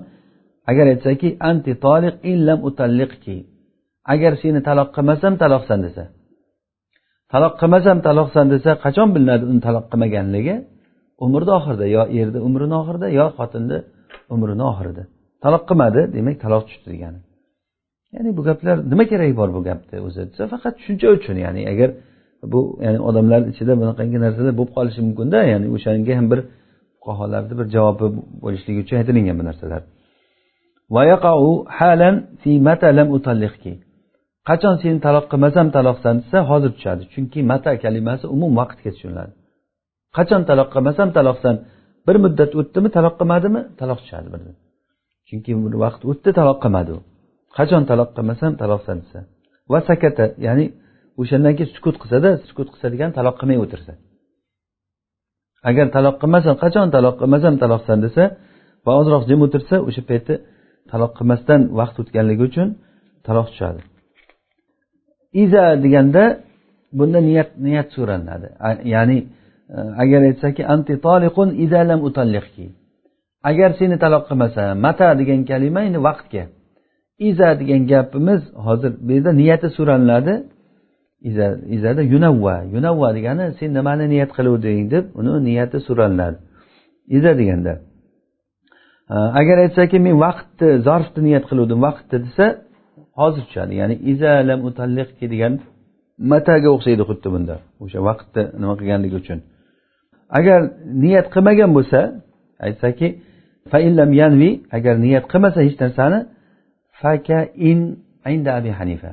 [0.70, 3.36] Agar aytsaki anti toliq illam utalliqki.
[4.12, 6.04] Agar seni taloq qilmasam taloqsan desa.
[7.32, 10.54] Taloq qilmasam taloqsan desa qachon bilinadi uni taloq qilmaganligi?
[11.24, 13.78] Umrni oxirida yo erni umrini oxirida yo xotinni
[14.34, 15.02] umrini oxirida.
[15.44, 17.20] Taloq qilmadi demak taloq tushdi degani.
[18.14, 20.22] Ya'ni bu gaplar nima keragi bor bu gapni o'zi?
[20.30, 21.90] Desa faqat shuncha uchun ya'ni agar
[22.52, 26.40] bu ya'ni odamlar ichida bunaqangi narsalar bo'lib qolishi mumkinda ya'ni o'shanga ham bir
[26.96, 28.06] fuqarolarni bir javobi
[28.44, 29.82] bo'lishligi uchun aytilingan bu narsalar.
[34.48, 37.02] Qachon seni taloq qilmasam taloqsan desa hozir tushadi.
[37.12, 39.32] Chunki mata kalimasi umum vaqtga tushuniladi.
[40.16, 41.54] Qachon taloq qilmasam taloqsan?
[42.06, 43.60] Bir muddat o'tdimi taloq qilmadimi?
[43.80, 44.54] Taloq tushadi birdan
[45.32, 46.98] chunki bir vaqt o'tdi taloq qilmadi u.
[47.58, 49.20] qachon taloq qilmasam taloqsan desa
[49.72, 50.66] va sakata ya'ni
[51.20, 53.92] o'shandan keyin sukut qilsada sukut qilsa degani taloq qilmay o'tirsa.
[55.70, 58.24] Agar taloq qilmasam qachon taloq qilmasam taloqsan desa
[58.86, 60.34] va ozroq jim o'tirsa o'sha payti
[60.90, 62.68] taloq qilmasdan vaqt o'tganligi uchun
[63.26, 63.80] taloq tushadi.
[65.44, 66.24] Iza deganda
[66.98, 68.48] bunda niyat niyat so'ralinadi.
[68.94, 69.18] Ya'ni
[69.76, 72.66] e, agar aytsaki anti toliqun izalam utalliqki.
[73.50, 76.44] Agar seni taloq qilmasam mata degan kalima endi vaqtga.
[77.18, 80.34] Iza degan gapimiz hozir bu yerda niyati so'ralinadi.
[81.20, 81.46] Iza
[81.76, 82.62] izada yunavva.
[82.74, 86.36] Yunavva degani sen nimani niyat qiluvding deb uni niyati so'ralinadi.
[87.16, 87.72] Iza deganda
[89.40, 92.46] agar aytsaki men vaqtni zarfni niyat qiluvdim vaqtni desa
[93.20, 95.52] hozir tushadi ya'ni iza lam utalliqki degan
[96.32, 97.54] mataga o'xshaydi xuddi bunda.
[97.84, 99.38] O'sha vaqtni nima qilganligi uchun.
[100.38, 100.60] Agar
[101.04, 102.00] niyat qilmagan bo'lsa
[102.66, 103.08] aytsaki
[104.22, 106.18] yanvi agar niyat qilmasa hech narsani
[107.02, 107.38] faka
[107.70, 107.78] in
[108.34, 109.10] inda abi hanifa.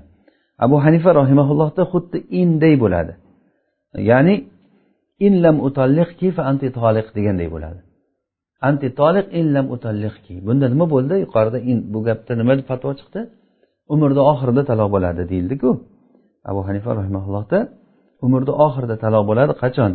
[0.66, 3.14] Abu hanifa rahimaullohda xuddi inday bo'ladi.
[4.10, 4.36] Ya'ni
[5.26, 7.80] in lam utalliqki fa anti toliq deganday bo'ladi.
[8.70, 10.36] Anti toliq in lam utalliqki.
[10.48, 11.16] Bunda nima bo'ldi?
[11.26, 13.22] Yuqorida in bu gapda nima fatvo chiqdi?
[13.94, 15.70] Umrni oxirida taloq bo'ladi deyildiku.
[16.50, 17.60] Abu hanifa rahimaullohda
[18.26, 19.54] umrni oxirida taloq bo'ladi.
[19.64, 19.92] Qachon?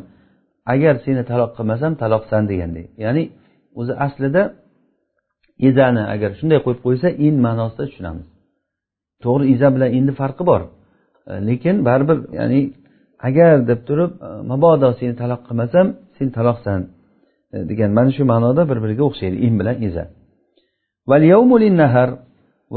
[0.73, 3.23] Agar seni taloq qilmasam taloqsan deganday ya'ni
[3.81, 4.43] o'zi aslida
[5.69, 8.27] izani agar shunday qo'yib qo'ysa in ma'nosida tushunamiz.
[9.25, 10.63] To'g'ri iza bilan inni farqi bor.
[11.31, 12.61] E, lekin baribir ya'ni
[13.29, 15.87] agar deb turib e, mabodo seni taloq qilmasam
[16.17, 16.81] sen taloqsan
[17.55, 20.05] e, degan mana shu ma'noda bir biriga o'xshaydi in bilan iza.
[21.83, 22.11] Nahar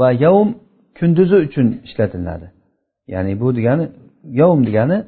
[0.00, 0.48] va yavm
[0.98, 2.46] kunduzi uchun ishlatiladi.
[3.12, 3.84] Ya'ni bu degani
[4.40, 4.98] yavm degani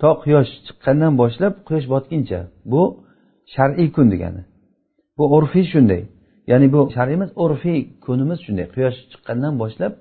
[0.00, 2.40] to quyosh chiqqandan boshlab quyosh botguncha
[2.72, 2.82] bu
[3.54, 4.42] shar'iy kun degani.
[5.18, 6.02] Bu urfiy shunday.
[6.50, 8.66] Ya'ni bu shar'iy emas urfiy kunimiz shunday.
[8.74, 9.92] Quyosh chiqqandan boshlab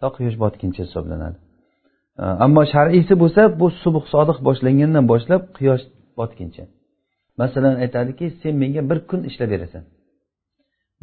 [0.00, 1.38] to quyosh botguncha hisoblanadi.
[2.44, 5.84] Ammo shar'iysi bo'lsa bu subh sodiq boshlangandan boshlab quyosh
[6.20, 6.64] botguncha
[7.40, 9.82] masalan aytadiki sen menga bir kun ishlab berasan.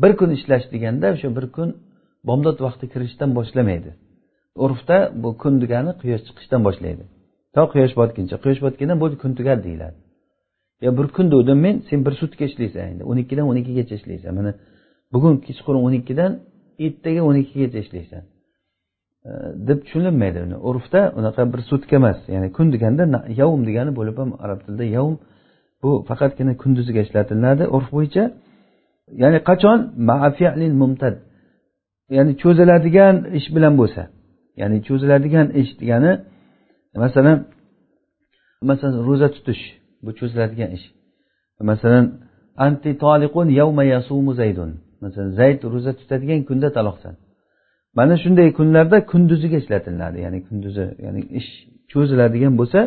[0.02, 1.70] Bir kun ishlash deganda o'sha bir kun
[2.28, 3.92] bomdod vaqti kirishdan boshlamaydi.
[4.64, 7.04] Urfda bu kun degani quyosh chiqishdan boshlaydi.
[7.56, 9.98] To quyosh botguncha quyosh botgandan bo'ldi kun tugadi deyiladi.
[10.86, 13.04] Yo bir kun degdim men sen bir sutka ishlaysan endi.
[13.10, 14.32] O'n ikkidan o'n ikkigacha ishlaysan.
[14.40, 14.52] Mana
[15.14, 16.32] bugun kechqurun o'n ikkidan
[16.86, 18.24] ertaga o'n ikkigacha ishlaysan.
[19.68, 20.58] Deb tushunilmaydi uni.
[20.70, 22.20] Urfda unaqa bir sutka emas.
[22.34, 23.04] Ya'ni kun deganda
[23.42, 25.16] yavm degani bo'lib ham arab tilida yavm
[25.82, 28.24] bu faqatgina kunduziga ishlatiladi urf bo'yicha.
[29.24, 29.80] Ya'ni qachon?
[30.82, 31.16] Mumtad.
[32.18, 34.02] Ya'ni cho'ziladigan ish bilan bo'lsa.
[34.62, 36.12] Ya'ni cho'ziladigan ish degani
[37.04, 37.38] masalan
[38.70, 39.64] masalan ro'za tutish
[40.04, 40.86] bu cho'ziladigan ish.
[41.72, 42.06] Masalan
[42.66, 44.72] anti toliqun yawma yasumu zaydun.
[45.04, 47.14] Masalan zayd ro'za tutadigan kunda taloqsan.
[47.98, 50.18] Mana shunday kunlarda kunduziga ishlatiladi.
[50.26, 51.50] Ya'ni kunduzi ya'ni ish
[51.92, 52.80] cho'ziladigan bo'lsa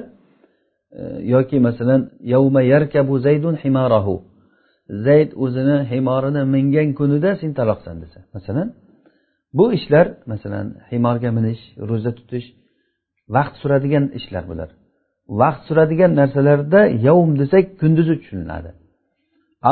[0.98, 1.02] e,
[1.34, 2.00] yoki masalan
[2.32, 4.16] yavma yarkabu zaydun himarahu.
[5.06, 8.20] Zayd o'zini himorini mingan kunida sen taloqsan desa.
[8.36, 8.68] Masalan
[9.58, 12.46] bu ishlar masalan himorga minish ro'za tutish
[13.34, 14.70] vaqt suradigan ishlar bular.
[15.40, 18.70] Vaqt suradigan narsalarda yavm desak kunduzi tushuniladi.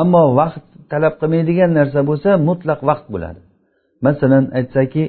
[0.00, 3.40] Ammo vaqt talab qilmaydigan narsa bo'lsa mutlaq vaqt bo'ladi.
[4.06, 5.02] Masalan aytsaki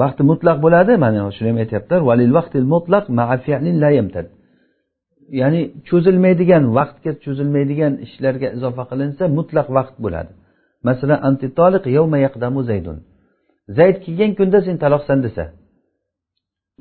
[0.00, 3.04] vaqti mutlaq bo'ladi mana shuni ham aytyaptilar valil vaqtil mutlaq
[5.40, 10.32] ya'ni cho'zilmaydigan vaqtga cho'zilmaydigan ishlarga izofa qilinsa mutlaq vaqt bo'ladi.
[10.88, 12.98] Masalan antitoliq yawma yaqdamu zaydun.
[13.76, 15.44] Zayd kelgan kunda sen taloqsan desa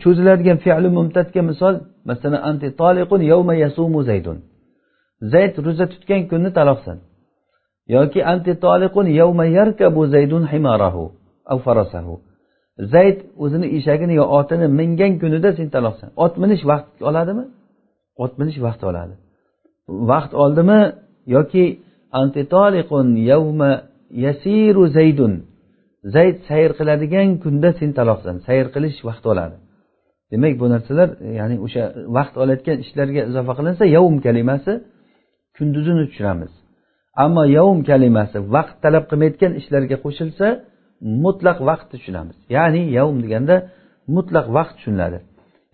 [0.04, 1.76] cho'ziladigan fe'li mumtadga misol
[2.10, 4.38] masalan antitoliqun yawma yasumu zaydun.
[5.34, 6.98] Zayd ro'za tutgan kunni taloqsan.
[7.96, 11.04] Yoki anti toliqun yawma yarkabu zaydun himarahu
[11.52, 12.16] aw farasahu.
[12.94, 17.44] Zayd o'zini eshagini yo otini mingan kunida sen taloqsan ot minish vaqt oladimi?
[18.24, 19.14] Ot minish vaqt oladi.
[20.12, 20.82] Vaqt oldimi?
[21.36, 21.66] Yoki
[22.22, 23.72] anti toliqun yawma
[24.26, 25.34] yasiru zaydun.
[26.16, 29.58] Zayd sayr qiladigan kunda sen taloqsan sayr qilish vaqt oladi.
[30.32, 31.84] Demak bu narsalar ya'ni o'sha
[32.18, 34.72] vaqt olayotgan ishlarga izofa qilinsa yavm kalimasi
[35.58, 36.52] kunduzini tushiramiz.
[37.24, 40.48] Ammo yovm kalimasi vaqt talab qilmayotgan ishlarga qo'shilsa
[41.24, 42.38] mutlaq vaqt tushunamiz.
[42.56, 43.56] Ya'ni yavm deganda
[44.16, 45.18] mutlaq vaqt tushuniladi.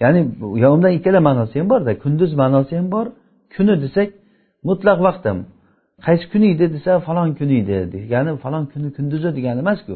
[0.03, 0.21] Ya'ni
[0.63, 3.05] yavmdan ikkala ma'nosi ham borda kunduz ma'nosi ham bor
[3.55, 4.09] kuni desak
[4.69, 5.39] mutlaq vaqt ham.
[6.05, 9.95] Qaysi kuni edi desa falon kuni edi degani falon kuni kunduzi degani emasku.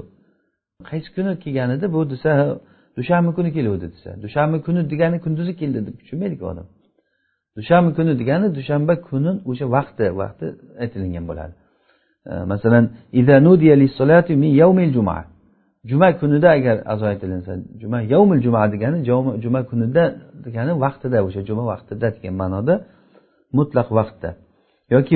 [0.90, 2.32] Qaysi kuni kelganida bu desa
[2.98, 6.68] dushanba kuni keluvdi desa dushanba kuni degani kunduzi keldi deb tushunmaydiku odam.
[7.58, 10.46] Dushanba kuni degani dushanba kuni o'sha vaqti vaqti
[10.84, 11.54] aytilingan bo'ladi.
[12.32, 12.86] E, masalan
[15.90, 18.98] juma kunida agar azo aytilinsa juma yovmil juma degani
[19.44, 20.04] juma kunida
[20.46, 22.76] degani vaqtida o'sha juma vaqtida degan ma'noda
[23.58, 24.30] mutlaq vaqtda.
[24.94, 25.16] Yoki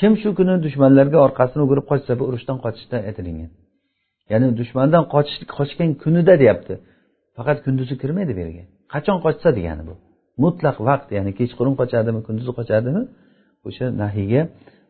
[0.00, 3.50] kim shu kuni dushmanlarga orqasini o'girib qochsa bu urushdan qochishda aytilingan.
[4.32, 6.74] Ya'ni dushmandan qochish qochgan kunida deyapti.
[7.36, 8.64] Faqat kunduzi kirmaydi bu yerga.
[8.92, 9.94] Qachon qochsa degani bu.
[10.44, 13.02] Mutlaq vaqt ya'ni kechqurun qochadimi kunduzi qochadimi
[13.68, 14.42] o'sha nahiyga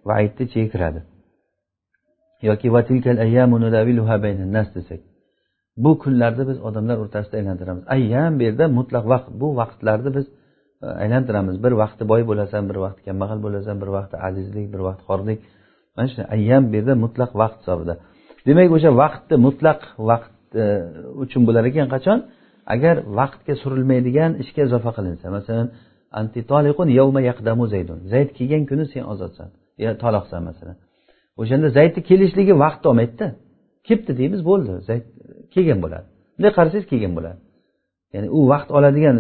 [0.08, 1.00] vaidni ichiga kiradi
[2.48, 2.68] yoki
[4.76, 5.00] desak
[5.84, 7.84] bu kunlarni biz odamlar o'rtasida aylantiramiz.
[7.96, 10.26] Ayyam bu yerda mutlaq vaqt bu vaqtlarni biz
[10.84, 11.56] e, aylantiramiz.
[11.64, 15.38] Bir vaqti boy bo'lasan bir vaqti kambag'al bo'lasan bir vaqti azizlik bir vaqt xorlik.
[15.96, 17.94] Mana shu ayyam bu yerda mutlaq vaqt hisobida.
[18.46, 19.80] Demak o'sha vaqtni mutlaq
[20.10, 20.32] vaqt
[20.62, 20.64] e,
[21.22, 22.18] uchun bo'lar ekan qachon?
[22.74, 25.66] Agar vaqtga surilmaydigan ishga izofa qilinsa masalan
[27.74, 27.98] zaydun.
[28.12, 29.48] Zayd kelgan kuni sen ozodsan
[29.84, 30.76] yo taloqsan masalan.
[31.40, 33.26] O'shanda zaydni kelishligi vaqt olmaydida
[33.86, 34.70] kelibdi deymiz bo'ldi.
[34.88, 35.04] Zayd
[35.54, 36.06] kelgan bo'ladi.
[36.34, 37.38] Bunday qarasangiz kelgan bo'ladi.
[38.14, 39.16] Ya'ni u vaqt oladigan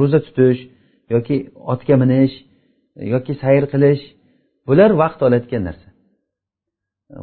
[0.00, 0.60] ro'za tutish
[1.14, 1.36] yoki
[1.72, 2.34] otga minish
[3.00, 4.02] e, yoki sayr qilish
[4.68, 5.88] bular vaqt oladigan narsa.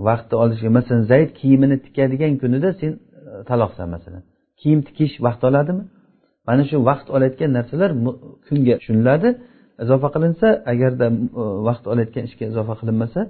[0.07, 2.91] Vaqtni olishga masalan zayd kiyimini tikadigan kunida sen
[3.29, 4.23] e, taloqsan masalan.
[4.59, 5.83] Kiyim tikish vaqt oladimi?
[6.47, 7.91] Mana shu vaqt olayotgan narsalar
[8.47, 9.29] kunga tushuniladi.
[9.83, 11.07] Izofa qilinsa agarda
[11.41, 13.21] e, vaqt olayotgan ishga izofa qilinmasa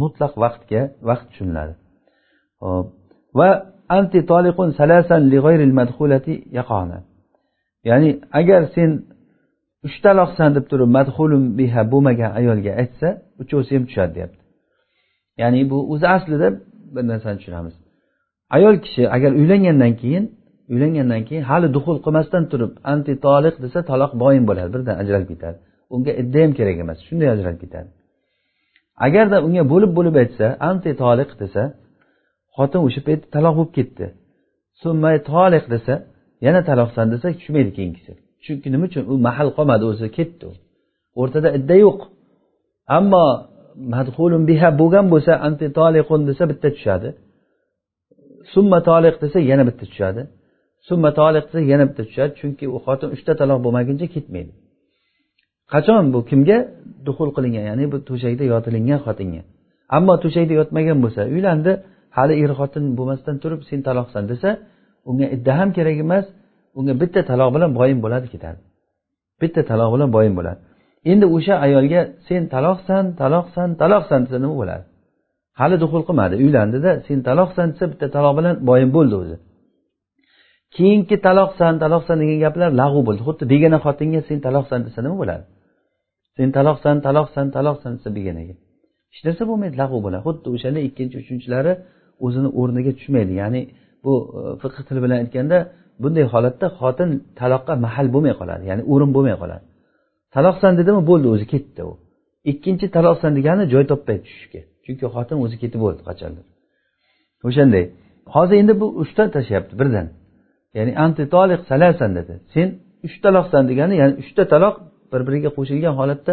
[0.00, 1.74] mutlaq vaqtga vaqt tushuniladi.
[2.64, 2.86] Hop
[3.38, 3.48] va
[3.98, 6.98] anti toliqun salasan li g'ayril madhulati yaqona.
[7.88, 8.90] Ya'ni agar sen
[9.86, 13.08] uch taloqsan deb turib madhulun biha bo'lmagan ayolga aytsa
[13.42, 14.42] uchovsi ham tushadi deyapti.
[15.40, 16.48] Ya'ni bu o'zi aslida
[16.94, 17.74] bir narsani tushunamiz.
[18.56, 20.24] Ayol kishi agar uylangandan keyin
[20.72, 25.58] uylangandan keyin hali duxul qilmasdan turib anti toliq desa taloq boyin bo'ladi birdan ajralib ketadi.
[25.94, 27.88] Unga idda ham kerak emas shunday ajralib ketadi.
[29.06, 31.62] Agarda unga bo'lib bo'lib aytsa anti toliq desa
[32.56, 34.06] xotin o'sha paytda taloq bo'lib ketdi.
[34.82, 35.94] Summa toliq desa
[36.46, 38.12] yana taloqsan desa tushmaydi keyingisi
[38.44, 39.02] chunki nima uchun?
[39.12, 40.46] U mahal qolmadi o'zi ketdi.
[41.20, 41.98] O'rtada idda yo'q.
[42.98, 43.26] Ammo
[43.94, 47.08] madhulun biha bo'lgan bo'lsa anti toliqun desa bitta tushadi.
[48.52, 50.22] Summa toliq desa yana bitta tushadi.
[50.88, 54.52] Summa toliq desa yana bitta tushadi chunki u xotin uchta taloq bo'lmaguncha ketmaydi.
[55.72, 56.18] Qachon bu?
[56.30, 56.58] Kimga?
[57.06, 59.42] Duxul qilingan ya'ni bu to'shakda yotilingan xotinga.
[59.96, 61.72] Ammo to'shakda yotmagan bo'lsa uylandi
[62.16, 64.50] hali er xotin bo'lmasdan turib sen taloqsan desa
[65.10, 66.26] unga idda ham kerak emas
[66.78, 68.58] unga bitta taloq bilan boyin bo'ladi ketadi
[69.42, 70.60] bitta taloq bilan boyin bo'ladi.
[71.12, 74.84] Endi o'sha ayolga sen taloqsan taloqsan taloqsan desa nima bo'ladi?
[75.60, 79.36] Hali duxul qilmadi uylandida sen taloqsan desa bitta taloq bilan boyin bo'ldi o'zi.
[80.76, 83.22] Keyingi taloqsan taloqsan degan gaplar lag'u bo'ldi.
[83.28, 85.44] Xuddi begona xotinga sen taloqsan desa nima bo'ladi?
[86.36, 88.54] Sen taloqsan taloqsan taloqsan desa begonaga.
[89.12, 90.22] Hech narsa bo'lmaydi lag'u bo'ladi.
[90.28, 91.72] Xuddi o'shanda ikkinchi uchinchilari
[92.26, 93.32] o'zini o'rniga tushmaydi.
[93.42, 93.60] Ya'ni
[94.04, 95.58] bu e, fiqh tili bilan aytganda
[96.02, 98.62] bunday holatda xotin taloqqa mahal bo'lmay qoladi.
[98.70, 99.64] Ya'ni o'rin bo'lmay qoladi.
[100.34, 101.92] Taloqsan dedimi bo'ldi o'zi ketdi u.
[102.52, 104.60] Ikkinchi taloqsan degani joy topmaydi tushishga.
[104.84, 106.44] Chunki xotin o'zi ketib bo'ldi qachondir.
[107.48, 107.84] O'shanday.
[108.34, 110.06] Hozir endi bu uchta tashlayapti birdan.
[110.76, 112.34] Ya'ni anti toliq salasan dedi.
[112.54, 112.68] Sen
[113.06, 114.74] uch taloqsan degani ya'ni uchta taloq
[115.12, 116.32] bir biriga qo'shilgan holatda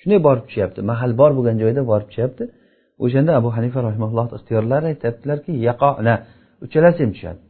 [0.00, 0.80] shunday borib tushyapti.
[0.90, 2.44] Mahal bor bo'lgan joyda borib tushyapti.
[3.04, 6.14] O'shanda abu hanifa rahimalloh ixtiyorlari aytyaptilarki yaqona
[6.64, 7.40] uchalasi ham tushadi.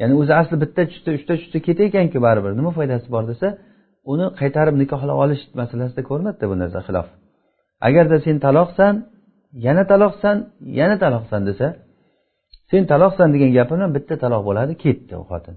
[0.00, 3.48] Ya'ni o'zi asli bitta tushdi uchta tushdi ketayotganku baribir nima foydasi bor desa
[4.12, 7.06] uni qaytarib nikohlab olish masalasida ko'rinadida bu narsa xilof.
[7.88, 8.94] Agarda sen taloqsan
[9.66, 10.36] yana taloqsan
[10.80, 11.66] yana taloqsan desa
[12.70, 15.56] sen taloqsan degan gapi bilan bitta taloq bo'ladi ketdi u xotin.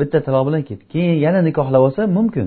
[0.00, 0.84] Bitta taloq bilan ketdi.
[0.92, 2.46] Keyin yana nikohlab olsa mumkin.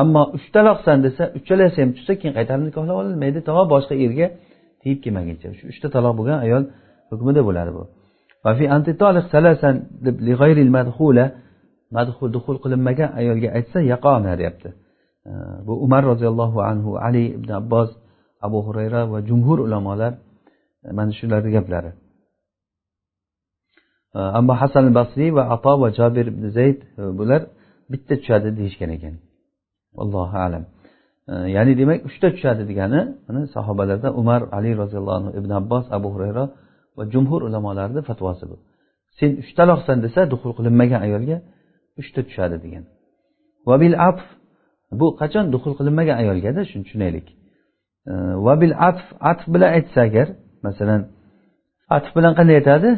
[0.00, 4.26] Ammo uch taloqsan desa uchalasi ham tushsa keyin qaytarib nikohlab ololmaydi to boshqa erga
[4.82, 5.48] tegib kelmaguncha.
[5.58, 6.62] Shu uchta taloq bo'lgan ayol
[7.10, 7.82] hukmida bo'ladi bu.
[12.34, 14.68] Duxul qilinmagan ayolga aytsa yaqona deyapti.
[15.66, 17.90] Bu umar roziyallohu anhu ali ibn abbos
[18.46, 20.12] abu hurayra va jumhur ulamolar
[20.84, 21.90] e, mana shularni gaplari.
[24.14, 27.42] Ammo hasan basriy va ato va jobir ibn zayd e, bular
[27.92, 29.14] bitta tushadi deyishgan ekan.
[30.02, 30.64] Allohu alam.
[31.56, 36.44] Ya'ni demak uchta tushadi degani mana sahobalardan umar ali roziyallohu anhu ibn abbos abu hurayra
[36.96, 38.56] va jumhur ulamolarni fatvosi bu.
[39.18, 41.36] Sen uchtaloqsan desa duxul qilinmagan ayolga
[42.00, 42.84] uchta tushadi degan.
[43.68, 44.26] Va bil atf
[45.00, 47.26] bu qachon duxul qilinmagan ayolgada shuni tushunaylik
[48.46, 50.26] va bil atf atf bilan aytsa agar
[50.66, 51.00] masalan
[51.96, 52.90] atf bilan qanday aytadi?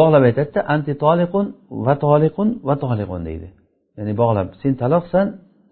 [0.00, 1.46] Bog'lab aytadida anti toliqun
[1.86, 3.48] va toliqun va toliqun deydi.
[3.98, 5.26] Ya'ni bog'lab sen taloqsan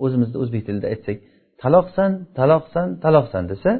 [0.05, 1.17] o'zimizda o'zbek tilida aytsak
[1.63, 3.71] taloqsan taloqsan taloqsan desa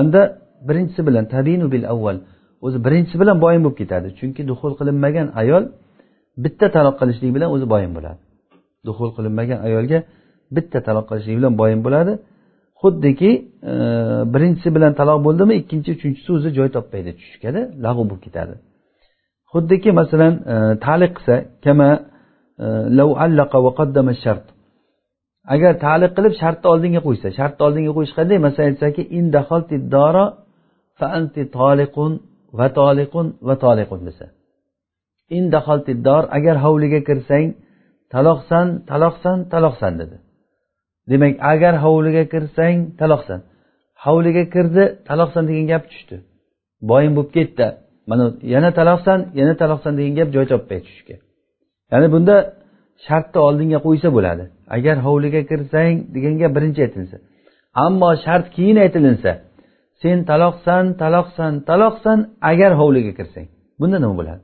[0.00, 0.20] anda
[0.68, 2.18] birinchisi bilan tabinu bil avval
[2.66, 4.08] o'zi birinchisi bilan boyin bo'lib ketadi.
[4.18, 5.64] Chunki duxul qilinmagan ayol
[6.44, 8.20] bitta taloq qilishlik bilan o'zi boyin bo'ladi.
[8.88, 9.98] Duxul qilinmagan ayolga
[10.56, 12.12] bitta taloq qilishlik bilan boyin bo'ladi.
[12.82, 13.30] Xuddiki
[13.72, 13.74] e,
[14.34, 18.54] birinchisi bilan taloq bo'ldimi ikkinchi uchinchisi o'zi joy topmaydi tushishgada lag'u bo'lib ketadi.
[19.52, 20.56] Xuddiki masalan e,
[20.86, 21.90] taliq qilsa kama
[22.64, 22.66] e,
[22.98, 24.46] lav allaqa va qaddama shart.
[25.54, 28.38] Agar taliq qilib shartni oldinga qo'ysa shartni oldinga qo'yish qanday?
[28.46, 29.02] Masalan aytsaki
[30.98, 32.12] fa anti toliqun
[32.58, 34.26] va toliqun va toliqun desa.
[35.38, 37.48] Indaholtiddor agar hovliga kirsang
[38.14, 40.16] taloqsan taloqsan taloqsan dedi.
[41.10, 43.40] Demak agar hovliga kirsang taloqsan.
[44.04, 46.16] Hovliga kirdi taloqsan degan gap tushdi.
[46.90, 47.66] Boyim bo'lib ketdi.
[48.10, 51.16] Mana yana taloqsan yana taloqsan degan gap joy topmay tushishga.
[51.92, 52.36] Ya'ni bunda
[53.06, 54.44] shartni oldinga qo'ysa bo'ladi.
[54.76, 57.16] Agar hovliga kirsang degan gap birinchi aytilsa.
[57.84, 59.32] Ammo shart keyin aytilinsa
[60.02, 62.18] sen taloqsan taloqsan taloqsan
[62.50, 63.46] agar hovliga kirsang
[63.80, 64.42] bunda nima bo'ladi?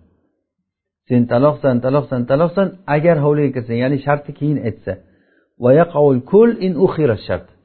[1.08, 4.92] Sen taloqsan taloqsan taloqsan agar hovliga kirsang ya'ni shartni keyin aytsa.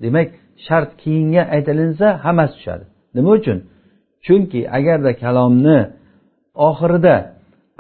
[0.04, 0.28] Demak
[0.66, 2.86] shart keyinga aytilinsa hammasi tushadi.
[3.18, 3.58] Nima uchun?
[4.26, 5.80] Chunki agarda kalomni
[6.70, 7.16] oxirida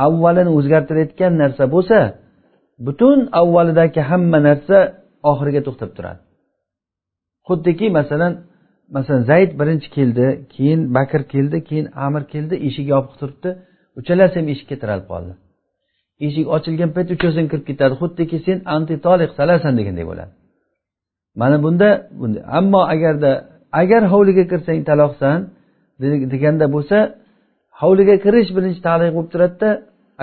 [0.06, 2.00] avvalini o'zgartirayotgan narsa bo'lsa
[2.86, 4.78] butun avvalidagi hamma narsa
[5.32, 6.22] oxiriga to'xtab turadi.
[7.48, 8.34] Xuddiki masalan
[8.96, 13.50] masalan zayd birinchi keldi keyin bakr keldi keyin amir keldi eshik yopiq turibdi
[14.00, 15.34] uchalasi ham eshikka tiralib qoldi.
[16.26, 20.32] Eshik ochilgan payt uchovsini kirib ketadi xuddiki sen antitoliq salasan deganday bo'ladi.
[21.42, 23.32] Mana bunda bunday ammo agarda
[23.82, 25.38] agar hovliga kirsang taloqsan
[26.34, 26.98] deganda bo'lsa
[27.82, 29.70] hovliga kirish birinchi taliq bo'lib turadida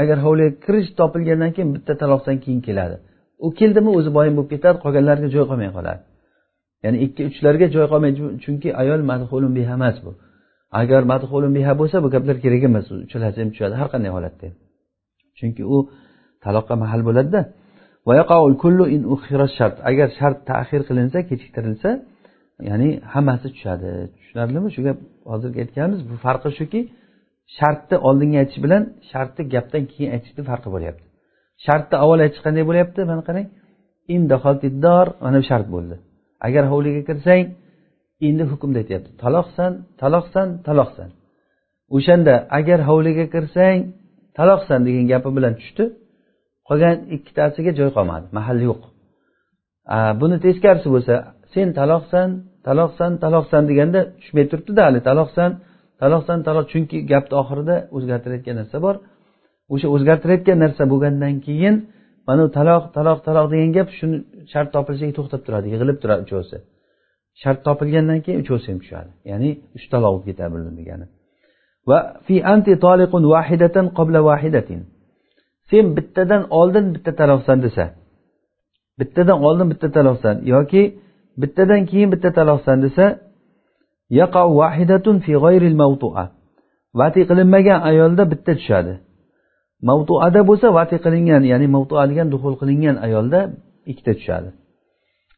[0.01, 2.97] agar hovliga kirish topilgandan keyin bitta taloqdan keyin keladi.
[3.45, 6.03] U keldimi o'zi boyim bo'lib ketadi qolganlarga joy qolmay qoladi.
[6.85, 10.13] Ya'ni ikki uchlarga joy qolmaydi chunki ayol madhulun biha emas bu.
[10.81, 14.49] Agar madhulun biha bo'lsa bu gaplar kerak emas uchalasi ham tushadi har qanday holatda.
[15.39, 15.77] Chunki u
[16.45, 17.41] taloqqa mahal bo'ladida.
[19.91, 21.91] Agar shart tahir qilinsa kechiktirilsa
[22.69, 23.89] ya'ni hammasi tushadi.
[24.17, 24.99] Tushunarlimi shu gap?
[25.31, 26.81] Hozirgi aytganimiz bu farqi shuki
[27.59, 31.05] shartni oldinga aytish bilan shartni gapdan keyin aytishni farqi bo'lyapti.
[31.67, 33.01] Shartni avval aytish qanday bo'lyapti?
[33.11, 33.47] Mana qarang.
[35.25, 35.97] Mana bu shart bo'ldi.
[36.47, 37.45] Agar hovliga kirsang
[38.29, 39.11] endi hukmni aytyapti.
[39.25, 41.09] Taloqsan taloqsan taloqsan.
[41.97, 43.79] O'shanda agar hovliga kirsang
[44.39, 45.85] taloqsan degan gapi bilan tushdi.
[46.69, 48.27] Qolgan ikkitasiga joy qolmadi.
[48.39, 48.81] Mahal yo'q.
[50.21, 51.15] Buni teskarisi bo'lsa
[51.55, 52.29] sen taloqsan
[52.67, 55.01] taloqsan taloqsan deganda tushmay turibdida hali.
[55.09, 55.51] Taloqsan
[56.03, 56.65] taloqsan taloq.
[56.73, 58.95] Chunki gapni oxirida o'zgartirayotgan narsa bor.
[59.73, 61.77] O'sha o'zgartirayotgan narsa bo'lgandan keyin
[62.27, 64.17] mana bu taloq taloq taloq degan gap shuni
[64.53, 66.57] shart topilishiga to'xtab turadi yig'ilib turadi uchovsi
[67.43, 69.11] shart topilgandan keyin uchovsi ham tushadi.
[69.31, 71.07] Ya'ni uch taloq bo'lib ketadi buni degani.
[71.89, 74.81] Va fi anti toliqun vahidatan qabla vahidatin
[75.71, 77.85] sen bittadan oldin bitta taloqsan desa
[79.01, 80.83] bittadan oldin bitta taloqsan yoki
[81.43, 83.05] bittadan keyin bitta taloqsan desa
[84.61, 86.25] vahidatun fi g'ayril mavtua
[87.01, 88.95] vati qilinmagan ayolda bitta tushadi.
[89.89, 93.41] Mavtuada bo'lsa vati qilingan ya'ni mavtua degan duxul qilingan ayolda
[93.91, 94.51] ikkita tushadi.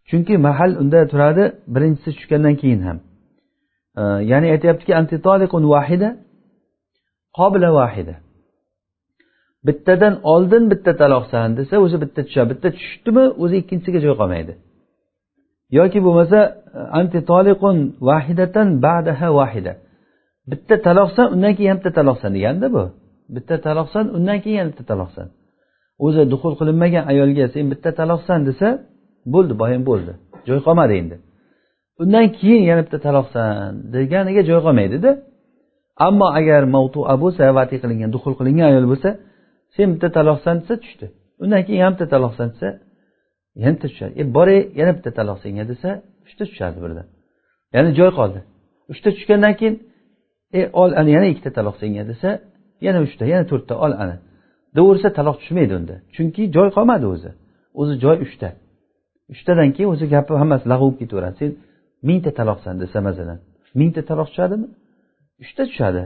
[0.08, 2.98] Chunki mahal unda turadi birinchisi tushgandan keyin ham.
[4.30, 6.08] Ya'ni aytyaptiki antitoliqun vahida
[7.38, 8.14] qobila vahida
[9.66, 14.52] bittadan oldin bitta taloqsan desa o'zi bitta tushadi bitta tushdimi o'zi ikkinchisiga joy qolmaydi.
[15.78, 16.38] Yoki bo'lmasa
[16.78, 17.76] e, antitoliqun
[18.08, 19.72] vahidatan ba'daha vahida.
[20.50, 22.84] Bitta taloqsan undan keyin ham bitta taloqsan deganda bu.
[23.34, 25.26] Bitta taloqsan undan keyin yana bitta taloqsan.
[26.04, 28.68] O'zi duxul qilinmagan ayolga sen bitta taloqsan desa
[29.34, 30.12] bo'ldi boyam bo'ldi.
[30.48, 31.16] Joy qolmadi endi.
[32.02, 35.10] Undan keyin yana bitta taloqsan deganiga joy qolmaydida
[36.06, 39.10] ammo agar mavtua bo'lsa vati qilingan duxul qilingan ayol bo'lsa
[39.76, 41.06] sen bitta taloqsan desa tushdi.
[41.42, 42.68] Undan keyin yana bitta taloqsan desa
[43.62, 44.12] yana bitta tushadi.
[44.20, 45.88] E boray yana bitta taloq senga desa
[46.26, 47.06] uchta tushadi birdan
[47.74, 48.40] ya'ni joy qoldi.
[48.92, 49.76] Uchta tushgandan keyin
[50.58, 52.30] e ol ana yana ikkita taloq senga desa
[52.86, 54.16] yana uchta yana to'rtta ol ana.
[54.76, 55.94] Deyaversa taloq tushmaydi unda.
[56.14, 57.30] Chunki joy qolmadi o'zi.
[57.80, 58.48] O'zi joy uchta.
[59.32, 61.36] Uchtadan keyin o'zi gapi hammasi lag'v bo'lib ketaveradi.
[61.40, 61.50] Sen
[62.08, 63.38] mingta taloqsan desa masalan.
[63.80, 64.66] Mingta taloq tushadimi?
[65.42, 66.02] Uchta tushadi.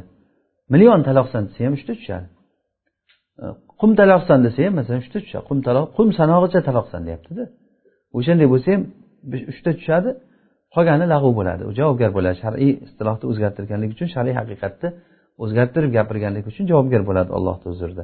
[0.72, 2.26] Million taloqsan desa ham uchta tushadi.
[3.80, 5.44] Qum taloqsan desa ham masalan uchta tushadi.
[5.50, 7.44] Qum taloq qum sanog'icha taloqsan deyaptida.
[8.18, 8.82] O'shanday bo'lsa ham
[9.52, 10.10] uchta tushadi
[10.74, 11.62] qolgani lag'v bo'ladi.
[11.70, 12.36] U javobgar bo'ladi.
[12.44, 14.88] Shar'iy istilohni o'zgartirganligi uchun shar'iy haqiqatni
[15.42, 18.02] o'zgartirib gapirganligi uchun javobgar bo'ladi allohni huzurida.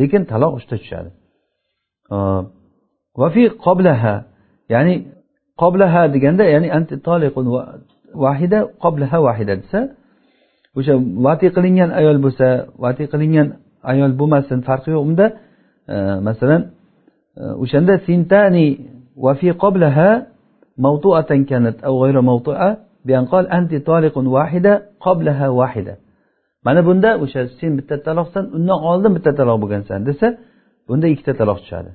[0.00, 1.10] Lekin taloq uchta tushadi.
[3.20, 4.14] Vafi qoblaha
[4.74, 4.94] ya'ni
[5.62, 7.46] qoblaha deganda ya'ni anti toliqun
[8.24, 9.80] vahida qoblaha vahida desa
[10.78, 10.94] o'sha
[11.26, 12.46] vati qilingan ayol bo'lsa
[12.84, 13.48] vati qilingan
[13.92, 15.02] ayol bo'lmasin farqi yo'q.
[15.10, 15.26] Unda
[15.94, 15.96] e,
[16.28, 16.62] masalan
[17.40, 18.66] e, o'shanda sintani
[19.24, 20.10] va fi qablaha
[20.84, 22.68] mavtuatan kanat au g'ayra mavtua
[23.08, 24.72] bianqol anti taliqun wahida
[25.06, 25.94] qablaha wahida.
[26.66, 30.26] Mana bunda o'sha sen bitta taloqsan undan oldin bitta taloq bo'lgansan desa
[30.88, 31.90] bunda ikkita taloq tushadi.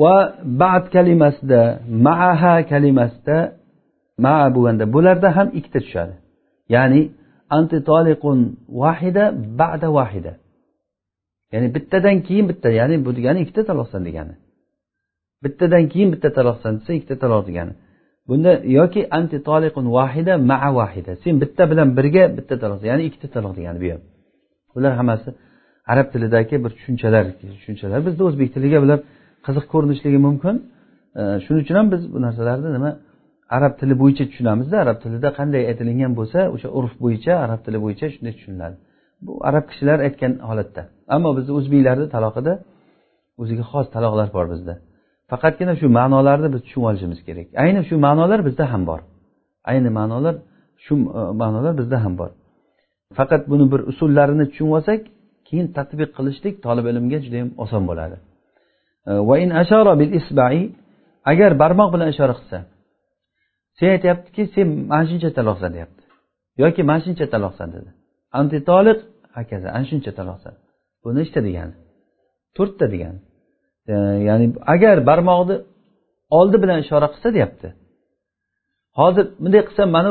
[0.00, 0.16] Va
[0.62, 1.60] bad kalimasida
[2.06, 3.38] maaha kalimasida
[4.24, 6.14] maa bo'lganda bularda ham ikkita tushadi.
[6.74, 7.00] Ya'ni
[7.56, 8.38] anti toliqun
[8.82, 9.24] vahida
[9.60, 10.32] ba'da vahida
[11.52, 14.34] ya'ni bittadan keyin bitta ya'ni bu degani ikkita taloqsan degani.
[15.44, 17.72] Bittadan keyin bitta taloqsan desa ikkita taloq degani.
[18.28, 21.12] Bunda yoki anti toliqun vahida maa vahida.
[21.22, 24.02] Sen bitta bilan birga bitta taloq ya'ni ikkita taloq degani bu ham.
[24.74, 25.28] Bular hammasi
[25.92, 27.98] arab tilidagi bir tushunchalar tushunchalar.
[28.06, 28.98] Bizda o'zbek tiliga bular
[29.46, 30.54] qiziq ko'rinishligi mumkin.
[31.44, 32.90] Shuning uchun ham biz bu narsalarni nima
[33.56, 34.76] arab tili bo'yicha tushunamizda.
[34.84, 38.76] Arab tilida qanday aytilingan bo'lsa o'sha urf bo'yicha arab tili bo'yicha shunday tushuniladi.
[39.26, 40.82] Bu arab kishilar aytgan holatda.
[41.14, 42.52] Ammo bizni o'zbeklarni taloqida
[43.42, 44.74] o'ziga xos taloqlar bor bizda.
[45.30, 47.46] Faqatgina shu ma'nolarni biz tushunib olishimiz kerak.
[47.62, 49.00] Ayni shu ma'nolar bizda ham bor.
[49.70, 50.34] Ayni ma'nolar
[50.84, 52.30] shu e, ma'nolar bizda ham bor.
[53.18, 55.00] Faqat buni bir usullarini tushunib olsak
[55.48, 58.16] keyin tadbiq qilishlik tolib ilmga judayam oson bo'ladi.
[59.10, 59.12] E,
[61.30, 62.58] agar barmoq bilan ishora qilsa
[63.78, 66.02] sen aytyaptiki sen mana shuncha taloqsan deyapti.
[66.62, 67.90] Yoki mana shuncha taloqsan dedi.
[68.40, 68.98] Antitoliq
[69.36, 70.54] hokazo ana shuncha taloqsan.
[71.02, 71.74] Bu nechta degani
[72.56, 73.20] to'rtta degani
[74.28, 75.56] ya'ni agar barmog'ini
[76.38, 77.68] oldi bilan ishora qilsa deyapti.
[79.00, 80.10] Hozir bunday qilsam mana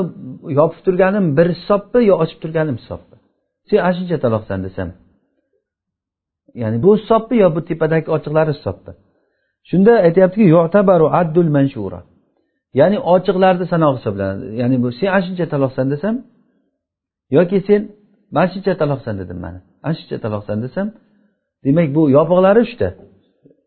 [0.60, 3.18] yopib turganim bir hisobmi yo ochib turganim hisobmi?
[3.70, 4.90] Sen ana shuncha taloqsan desam.
[6.62, 8.94] Ya'ni bu hisobmi yo bu tepadagi ochiqlari hisobmi?
[9.70, 10.46] Shunda aytyaptiki
[11.20, 12.00] addul manshura.
[12.80, 14.46] Ya'ni ochiqlarni sanog'i hisoblanadi.
[14.62, 16.16] Ya'ni bu sen ana shuncha taloqsan desam
[17.38, 17.82] yoki sen
[18.36, 20.88] mana shuncha taloqsan dedim mana ana shuncha taloqsan desam
[21.66, 22.88] demak bu yopiqlari uchta.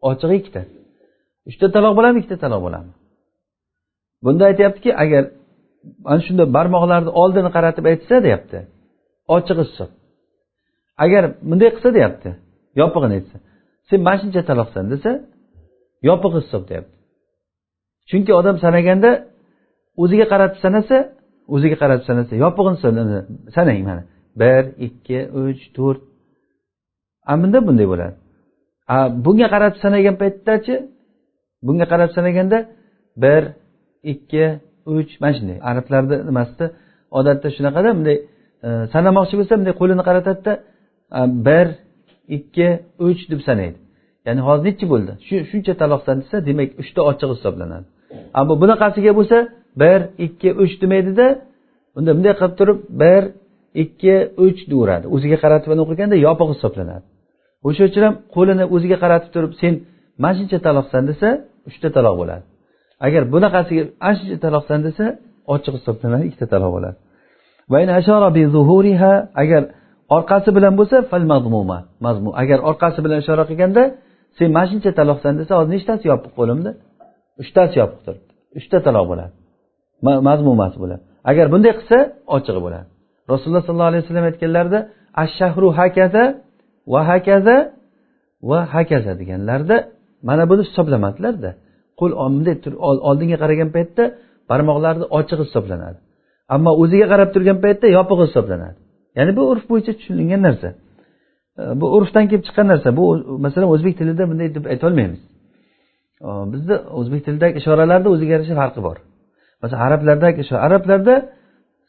[0.09, 0.63] Ochig'i ikkita.
[1.51, 2.95] Uchta taloq bo'ladimi ikkita taloq bo'ladimi
[4.25, 5.23] bunda aytyaptiki agar
[6.07, 8.59] mana shunday barmoqlarni oldini qaratib aytsa deyapti
[9.37, 9.91] ochiq hisob
[11.05, 12.31] agar bunday qilsa deyapti
[12.81, 13.37] yopig'ini aytsa.
[13.89, 15.11] Sen mana shuncha taloqsan desa
[16.09, 16.95] yopiq hisob deyapti.
[18.11, 19.11] Chunki odam sanaganda
[20.03, 20.97] o'ziga qaratib sanasa
[21.55, 22.79] o'ziga qaratib sanasa yopig'ini
[23.57, 24.03] sanang mana.
[24.41, 26.01] Bir ikki uch to'rt.
[27.31, 28.15] Ana bunda bunday bo'ladi.
[28.95, 30.75] A bunga qarab sanagan paytdachi
[31.67, 32.59] bunga qarab sanaganda
[33.25, 33.43] bir
[34.13, 34.45] ikki
[34.97, 35.59] uch mana shunday.
[35.71, 36.67] Arablarni nimasida
[37.19, 38.17] odatda shunaqada bunday
[38.67, 40.53] e, sanamoqchi bo'lsa bunday qo'lini qaratadida
[41.47, 41.67] bir
[42.37, 42.69] ikki
[43.07, 43.79] uch deb sanaydi.
[44.27, 45.13] Ya'ni hozir nechi bo'ldi?
[45.27, 47.87] Shu shuncha taloqsan desa demak uchta ochiq hisoblanadi.
[48.39, 49.39] Ammo bunaqasiga bo'lsa
[49.83, 51.27] bir ikki uch demaydida
[51.97, 53.23] unda bunday qilib turib bir
[53.83, 54.15] ikki
[54.45, 57.05] uch deyaveradi o'ziga qaratib o'qiganda yopiq hisoblanadi.
[57.69, 59.75] O'sha uchun ham qo'lini o'ziga qaratib turib sen
[60.23, 61.29] mana shuncha taloqsan desa
[61.69, 62.45] uchta taloq bo'ladi.
[63.07, 65.05] Agar bunaqasiga ana shuncha taloqsan desa
[65.55, 66.97] ochiq hisoblanadi ikkita taloq bo'ladi.
[69.43, 69.63] Agar
[70.17, 73.83] orqasi bilan bo'lsa fal mazmuma mazmu agar orqasi bilan ishora qilganda
[74.39, 76.71] sen mana shuncha taloqsan desa hozir nechtasi yopiq qo'limda?
[77.43, 78.33] Uchtasi yopiq turibdi.
[78.59, 79.33] Uchta taloq bo'ladi.
[80.29, 81.03] Mazmumasi bo'ladi.
[81.31, 81.99] Agar bunday qilsa
[82.37, 82.87] ochig'i bo'ladi.
[83.33, 84.79] Rasululloh sollallohu alayhi vasallam aytganlarida
[85.25, 86.25] ashahru hakaza
[86.93, 87.57] va hakaza
[88.51, 89.77] va hakaza deganlarida
[90.29, 91.51] mana buni hisoblamadilarda.
[92.01, 92.55] Qo'l bunday
[93.09, 94.05] oldinga qaragan paytda
[94.51, 95.99] barmoqlarni ochiq hisoblanadi.
[96.55, 98.79] Ammo o'ziga qarab turgan paytda yopiq hisoblanadi.
[99.19, 100.69] Ya'ni bu urf bo'yicha tushunilgan narsa.
[101.81, 102.89] Bu urfdan kelib chiqqan narsa.
[102.99, 103.05] Bu
[103.45, 105.23] masalan o'zbek tilida bunday deb aytolmaymiz.
[106.53, 108.97] Bizni o'zbek tilidagi ishoralarni o'ziga yarasha farqi bor.
[109.63, 111.15] Masalan arablardagi arablarda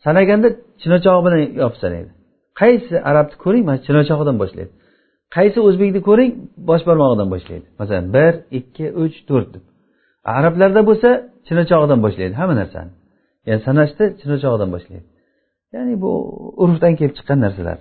[0.05, 0.47] sanaganda
[0.81, 2.11] chinochog'i bilan yopib sanaydi
[2.61, 4.71] qaysi arabni ko'ring mana chinochog'idan boshlaydi.
[5.35, 6.31] Qaysi o'zbekni ko'ring
[6.69, 7.65] bosh barmog'idan boshlaydi.
[7.79, 9.63] Masalan bir ikki uch to'rt deb.
[10.37, 11.09] Arablarda bo'lsa
[11.47, 12.91] chinochog'idan boshlaydi hamma narsani.
[13.47, 15.05] Ya'ni sanashda chinochog'idan boshlaydi.
[15.75, 16.11] Ya'ni bu
[16.63, 17.77] urfdan kelib chiqqan narsalar.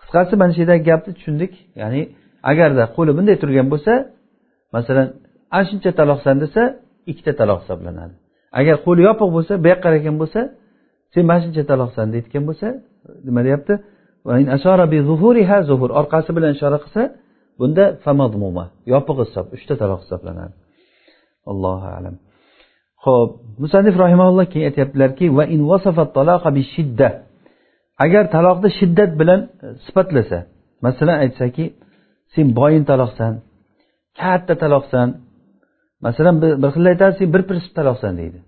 [0.00, 1.52] Qisqasi mana shu yerdagi gapni tushundik.
[1.82, 2.00] Ya'ni
[2.50, 3.92] agarda qo'li bunday turgan bo'lsa
[4.76, 5.06] masalan
[5.56, 6.62] ana shuncha taloqsan desa
[7.10, 8.14] ikkita taloq hisoblanadi.
[8.60, 10.40] Agar qo'li yopiq bo'lsa bu yoqqa qaragan bo'lsa
[11.14, 12.66] sen mana shuncha taloqsan deyotgan bo'lsa
[13.26, 13.74] nima deyapti?
[15.70, 17.02] Zuhur orqasi bilan ishora qilsa
[17.58, 20.54] bunda famadmuma yopiq hisob uchta taloq hisoblanadi.
[21.50, 22.14] Allohu alam.
[23.04, 23.30] Ho'p
[23.62, 25.60] musanif rahimaulloh keyin aytyaptilarki va in
[26.56, 27.08] bi shidda.
[28.04, 29.40] Agar taloqni shiddat bilan
[29.84, 30.38] sifatlasa
[30.86, 31.64] masalan aytsaki
[32.34, 33.32] sen boyin taloqsan
[34.20, 35.08] katta taloqsan
[36.06, 38.38] masalan bir xil aytadi sen bir prinsip taloqsan deydi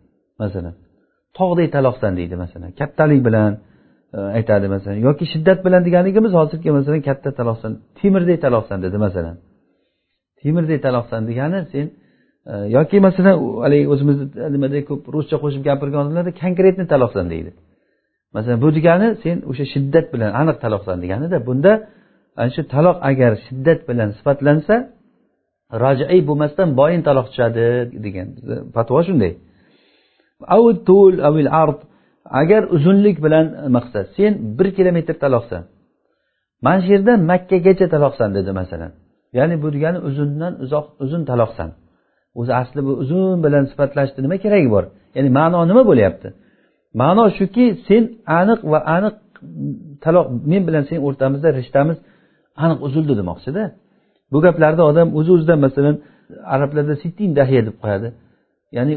[0.43, 0.75] masalan.
[1.39, 2.71] Tog'day taloqsan deydi masalan.
[2.81, 3.53] Kattalik bilan
[4.17, 4.99] e, aytadi masalan.
[5.09, 9.37] Yoki shiddat bilan deganligimiz hozirgi masalan katta taloqsan temirdek taloqsan dedi masalan.
[10.41, 11.87] Temirdek taloqsan degani sen
[12.51, 14.25] e, yoki masalan haligi o'zimizni
[14.55, 17.51] nimada ko'p ruscha qo'shib gapirgan odamlarda konkretniy taloqsan deydi.
[18.35, 21.73] Masalan bu degani sen o'sha shiddat bilan aniq taloqsan deganida bunda
[22.41, 24.75] ana shu taloq agar shiddat bilan sifatlansa
[25.83, 27.65] rojiy bo'lmasdan boyin taloq tushadi
[28.05, 28.27] degan.
[28.77, 29.33] Fatvo shunday.
[31.29, 31.81] Avil ard.
[32.41, 35.63] Agar uzunlik bilan maqsad sen bir kilometr taloqsan.
[36.65, 38.93] Mana shu yerdan makkagacha taloqsan dedi masalan.
[39.39, 41.71] Ya'ni bu degani uzundan uzoq uzun taloqsan.
[42.41, 44.85] O'zi asli bu uzun bilan sifatlashni nima keragi bor?
[45.17, 46.29] Ya'ni ma'no nima bo'lyapti?
[47.01, 48.03] Ma'no shuki sen
[48.41, 49.17] aniq va aniq
[50.05, 51.99] taloq men bilan sen o'rtamizda rishtamiz
[52.65, 53.63] aniq uzildi demoqchida
[54.33, 55.97] bu gaplarni odam o'zi o'zidan masalan
[56.55, 58.09] arablarda sittin dahiya deb qo'yadi.
[58.77, 58.95] Ya'ni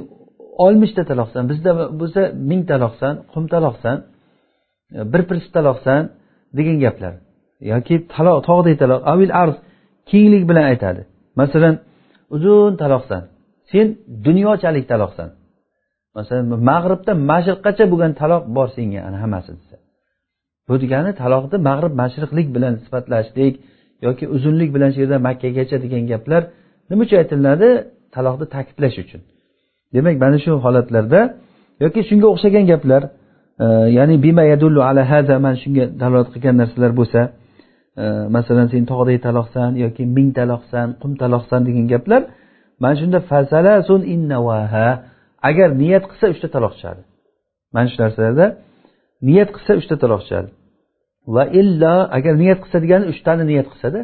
[0.63, 3.97] oltmishta taloqsan bizda bo'lsa ming taloqsan qum taloqsan
[4.97, 6.01] e, bir pirs taloqsan
[6.57, 7.13] degan gaplar.
[7.71, 9.55] Yoki taloq tog'dek taloq avil arz
[10.09, 11.01] kenglik bilan aytadi.
[11.39, 11.75] Masalan
[12.35, 13.21] uzun taloqsan
[13.71, 13.87] sen
[14.25, 15.29] dunyochalik taloqsan.
[16.17, 19.75] Masalan mag'ribdan mashriqqacha bo'lgan taloq bor senga ana hammasi desa.
[20.67, 23.53] Bu degani taloqni mag'rib mashriqlik bilan sifatlashlik
[24.05, 26.41] yoki uzunlik bilan shu yerda makkagacha degan gaplar
[26.89, 27.69] nima uchun aytiladi?
[28.15, 29.21] Taloqni ta'kidlash uchun.
[29.93, 31.21] Demak mana shu holatlarda
[31.83, 33.03] yoki shunga o'xshagan gaplar
[33.63, 33.65] e,
[33.97, 37.21] ya'ni bima yadullu ala hada mana shunga dalolat qilgan narsalar bo'lsa
[38.01, 42.21] e, masalan sen tog'day taloqsan yoki ming taloqsan qum taloqsan degan gaplar
[42.83, 44.87] mana shunda fasalasun innavaha
[45.49, 47.01] agar niyat qilsa uchta taloq tushadi
[47.75, 48.45] mana shu narsalarda
[49.27, 50.49] niyat qilsa uchta taloq tushadi
[51.35, 54.01] va illo agar niyat qilsa degani uchtani niyat qilsada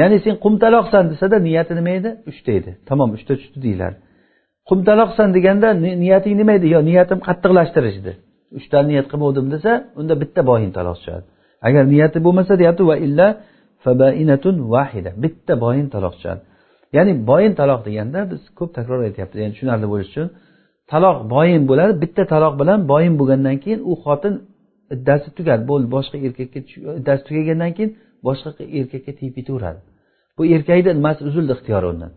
[0.00, 2.10] ya'ni sen qumtaloqsan desada niyati nima edi?
[2.30, 2.70] Uchta edi.
[2.88, 3.96] Tamom uchta tushdi deyiladi.
[4.70, 5.68] Qumtaloqsan deganda
[6.04, 6.66] niyating nima edi?
[6.74, 8.12] Yo niyatim qattiqlashtirish edi
[8.58, 11.24] uchta niyat qilmovdim desa unda bitta boyin taloq tushadi
[11.66, 13.26] agar niyati bo'lmasa deyapti va illa
[13.84, 16.40] fabainatun vahida bitta boyin taloq tushadi
[16.96, 19.38] ya'ni boyin taloq deganda biz ko'p takror aytyapmiz.
[19.42, 20.28] Ya'ni tushunarli bo'lishi uchun
[20.92, 24.34] taloq boyin bo'ladi bitta taloq bilan boyin bo'lgandan keyin u xotin
[24.94, 25.62] iddasi tugadi.
[25.70, 26.60] Bo'ldi boshqa erkakka
[27.00, 27.90] iddasi tugagandan keyin
[28.26, 29.80] boshqa erkakka tegib ketaveradi
[30.36, 32.12] bu erkakni nimasi uzildi ixtiyori undan.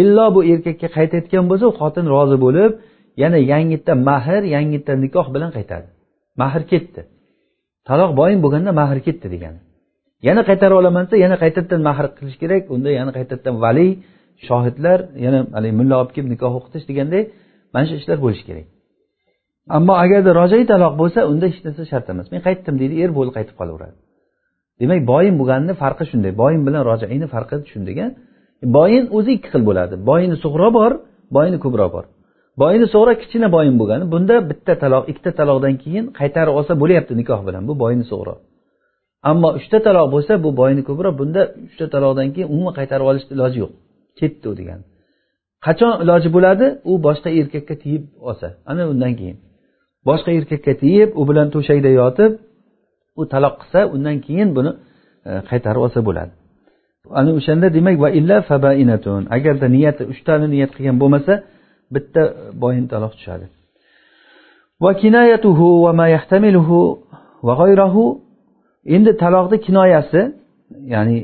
[0.00, 2.72] Illo bu erkakka qaytayotgan bo'lsa u xotin rozi bo'lib
[3.22, 5.88] yana yangitdan mahr yangitdan nikoh bilan qaytadi.
[6.42, 7.00] Mahr ketdi.
[7.88, 9.60] Taloq boyin bo'lganda mahr ketdi degani
[10.26, 13.90] yana qaytarib olaman desa yana qaytadan mahr qilish kerak unda yana qaytadan valiy
[14.48, 17.22] shohidlar yana haligi mulla olib kelib nikoh o'qitish deganday
[17.74, 18.66] mana shu ishlar bo'lishi kerak.
[19.76, 22.26] Ammo agarda rojai taloq bo'lsa unda hech narsa shart emas.
[22.32, 23.96] Men qaytdim deydi er bo'ldi qaytib qolaveradi.
[24.80, 26.32] Demak boyin bo'lganini farqi shunday.
[26.42, 27.96] Boyin bilan rojaini farqi tushundik
[28.62, 29.94] boyin o'zi ikki xil bo'ladi.
[30.08, 30.92] Boyini sug'ro bor
[31.36, 32.04] boyini kubro bor.
[32.62, 37.40] Boyini sug'ro kichkina boyin bo'lgani bunda bitta taloq ikkita taloqdan keyin qaytarib olsa bo'lyapti nikoh
[37.46, 38.34] bilan bu boyini sug'ro
[39.30, 43.58] ammo uchta taloq bo'lsa bu boyini kubro bunda uchta taloqdan keyin umuman qaytarib olishni iloji
[43.62, 43.72] yo'q.
[44.18, 44.84] Ketdi u degani.
[45.66, 46.66] Qachon iloji bo'ladi?
[46.90, 48.48] U boshqa erkakka tegib olsa.
[48.70, 49.36] Ana undan keyin.
[50.08, 52.32] Boshqa erkakka tegib u bilan to'shakda yotib
[53.20, 54.72] u taloq qilsa undan keyin buni
[55.28, 56.32] e, qaytarib olsa bo'ladi.
[57.18, 59.22] Ana o'shanda demak va illa fabainatun.
[59.36, 61.32] Agarda niyati uchtani niyat qilgan bo'lmasa
[61.94, 62.22] bitta
[62.62, 63.46] boyin taloq tushadi.
[64.84, 66.78] Va kinoyatuhu va ma yahtamiluhu
[67.46, 68.02] va g'ayrahu.
[68.96, 70.20] Endi taloqni kinoyasi
[70.94, 71.18] ya'ni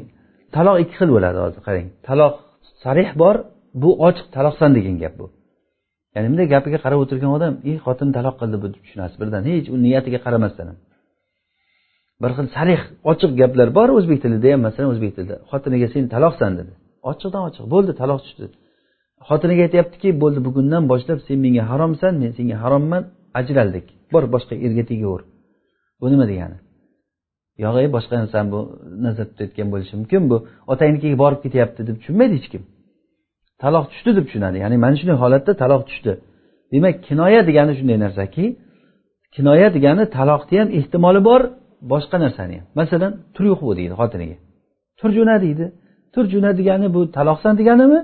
[0.57, 1.87] taloq ikki xil bo'ladi hozir qarang.
[2.09, 2.35] Taloq
[2.82, 3.37] sarih bor
[3.82, 5.26] bu ochiq taloqsan degan gap bu.
[6.14, 9.76] Ya'ni bunday gapiga qarab o'tirgan odam ey xotin taloq qildi bu tushunasiz birdan hech u
[9.85, 10.78] niyatiga qaramasdan ham.
[12.25, 15.37] Bir xil sarih ochiq gaplar bor o'zbek tilida ham masalan o'zbek tilida.
[15.51, 16.72] Xotiniga sen taloqsan dedi.
[17.11, 18.47] Ochiqdan ochiq bo'ldi taloq tushdi
[19.29, 23.03] xotiniga aytyaptiki bo'ldi bugundan boshlab sen menga haromsan men senga haromman
[23.41, 23.87] ajraldik.
[24.12, 25.22] Bor boshqa erga tegaver
[26.01, 26.59] bu nima degani?
[27.64, 28.61] Yo'q ey boshqa narsani bu
[29.05, 30.22] nazarda tutayotgan bo'lishi mumkin.
[30.31, 30.37] Bu
[30.72, 32.62] otangnikiga borib ketyapti deb tushunmaydi hech kim.
[33.62, 34.57] Taloq tushdi deb tushunadi.
[34.64, 36.12] Ya'ni mana shunday holatda taloq tushdi.
[36.72, 38.45] Demak kinoya degani shunday narsaki
[39.35, 41.43] kinoya degani taloqni ham ehtimoli bor
[41.93, 42.57] boshqa narsani.
[42.61, 44.37] Ham masalan tur yo'q bu deydi xotiniga.
[44.99, 45.66] Tur jo'na deydi.
[46.14, 48.01] Tur jo'na degani bu taloqsan deganimi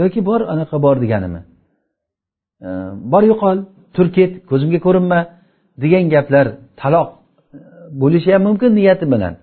[0.00, 1.40] yoki bor anaqa bor deganimi?
[3.12, 3.56] Bor yo'qol
[3.94, 5.20] tur ket ko'zimga ko'rinma
[5.82, 6.46] degan gaplar
[6.80, 7.18] taloq e,
[8.00, 9.34] bo'lishi ham mumkin niyati bilan.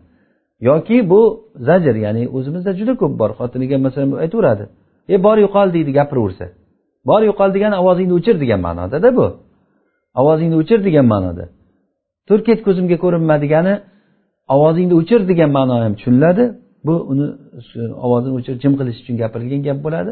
[0.70, 1.22] Yoki bu
[1.68, 4.66] zajr ya'ni o'zimizda juda ko'p bor xotiniga masalan aytaveradi.
[5.14, 6.46] E bor yo'qol deydi gapiraversa.
[7.10, 9.28] Bor yo'qol degani ovozingni o'chir degan ma'nodada bu.
[10.22, 11.46] Ovozingni o'chir degan ma'noda.
[12.28, 13.74] Tur ket ko'zimga ko'rinma degani
[14.56, 16.44] ovozingni o'chir degan ma'no ham tushuniladi.
[16.88, 17.26] Bu uni
[18.06, 20.12] ovozini o'chir jim qilish uchun gapirilgan gap bo'ladi.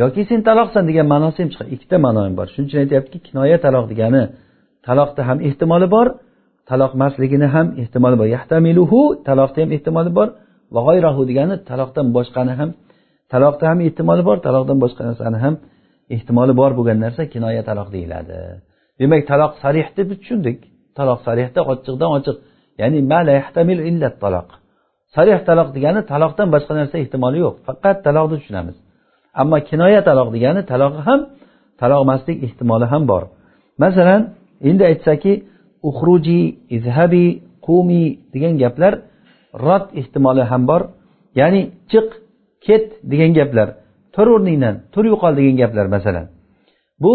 [0.00, 2.46] Yoki sen taloqsan degan ma'nosi ham chiqadi ikkita ma'no ham bor.
[2.52, 4.22] Shuning uchun aytyaptiki kinoya taloq degani
[4.86, 6.06] taloqni ham ehtimoli bor
[6.70, 8.26] taloq emasligini ham ehtimoli bor.
[8.36, 10.28] Yahtamiluhu taloqni ham ehtimoli bor.
[10.74, 12.70] Va g'oyrahu degani taloqdan boshqani ham
[13.32, 15.54] taloqda ham ehtimoli bor taloqdan boshqa narsani ham
[16.14, 18.36] ehtimoli bor bo'lgan narsa kinoya taloq deyiladi.
[19.00, 20.58] Demak taloq sarih deb tushundik.
[21.00, 22.36] Taloq sarihda ochiqdan ochiq
[22.80, 23.00] ya'ni
[24.24, 24.48] taloq
[25.14, 28.76] sarih taloq degani taloqdan boshqa narsa ehtimoli yo'q faqat taloqni tushunamiz.
[29.40, 31.20] Ammo kinoya taloq degani talog'i ham
[31.80, 33.22] taloq emaslik ehtimoli ham bor.
[33.82, 34.22] Masalan
[34.68, 35.32] endi aytsaki
[35.88, 36.40] uxruji
[36.76, 37.26] izhabi
[37.66, 38.92] qumi degan gaplar
[39.64, 40.82] rod ehtimoli ham bor.
[41.40, 42.08] Ya'ni chiq
[42.66, 43.68] ket degan gaplar
[44.14, 46.26] tur o'rningdan tur yo'qol degan gaplar masalan.
[47.02, 47.12] Bu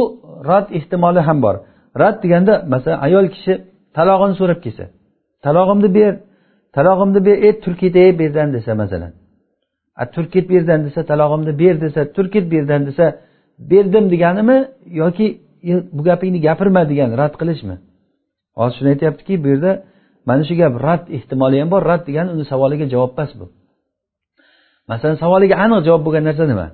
[0.50, 1.56] rad ehtimoli ham bor.
[2.02, 3.54] Rad deganda masalan ayol kishi
[3.98, 4.86] talog'ini so'rab kelsa
[5.46, 6.12] talog'imni ber
[6.76, 9.12] talog'imni ber e tur ketay berdan desa masalan.
[10.02, 13.06] A turkit berdan desa talog'imni ber desa turkit berdan desa
[13.72, 14.58] berdim deganimi
[15.02, 15.28] yoki
[15.96, 17.76] bu gapingni gapirma degan rad qilishmi?
[18.60, 19.72] Hozir shuni aytyaptiki bu yerda
[20.28, 23.46] mana shu gap rad ehtimoli ham bor rad degani uni savoliga javob emas bu.
[24.92, 26.68] Masalan savoliga aniq javob bo'lgan narsa nima?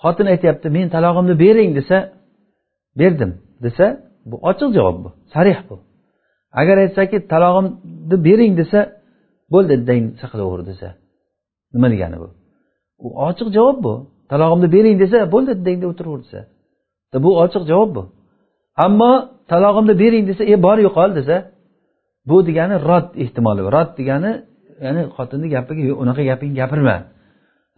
[0.00, 1.98] Xotin aytyapti men talog'imni bering desa
[3.00, 3.30] berdim
[3.64, 3.86] desa
[4.30, 5.08] bu ochiq javob bu.
[5.34, 5.76] Sarih bu.
[6.60, 8.80] Agar aytsaki talog'imni bering desa
[9.52, 10.88] bo'ldi iddangni saqlaver desa.
[11.74, 12.28] Nima degani bu?
[13.06, 13.94] U ochiq javob bu.
[14.32, 16.40] Talog'imni bering desa bo'ldi iddangda o'tiraver desa.
[17.24, 18.02] Bu ochiq javob bu.
[18.84, 19.12] Ammo
[19.52, 21.36] talog'imni bering desa e bor yo'qol desa
[22.28, 24.32] bu degani rod ehtimoli rod degani
[24.84, 26.96] ya'ni xotinni gapiga yo'q unaqa gapingni gapirma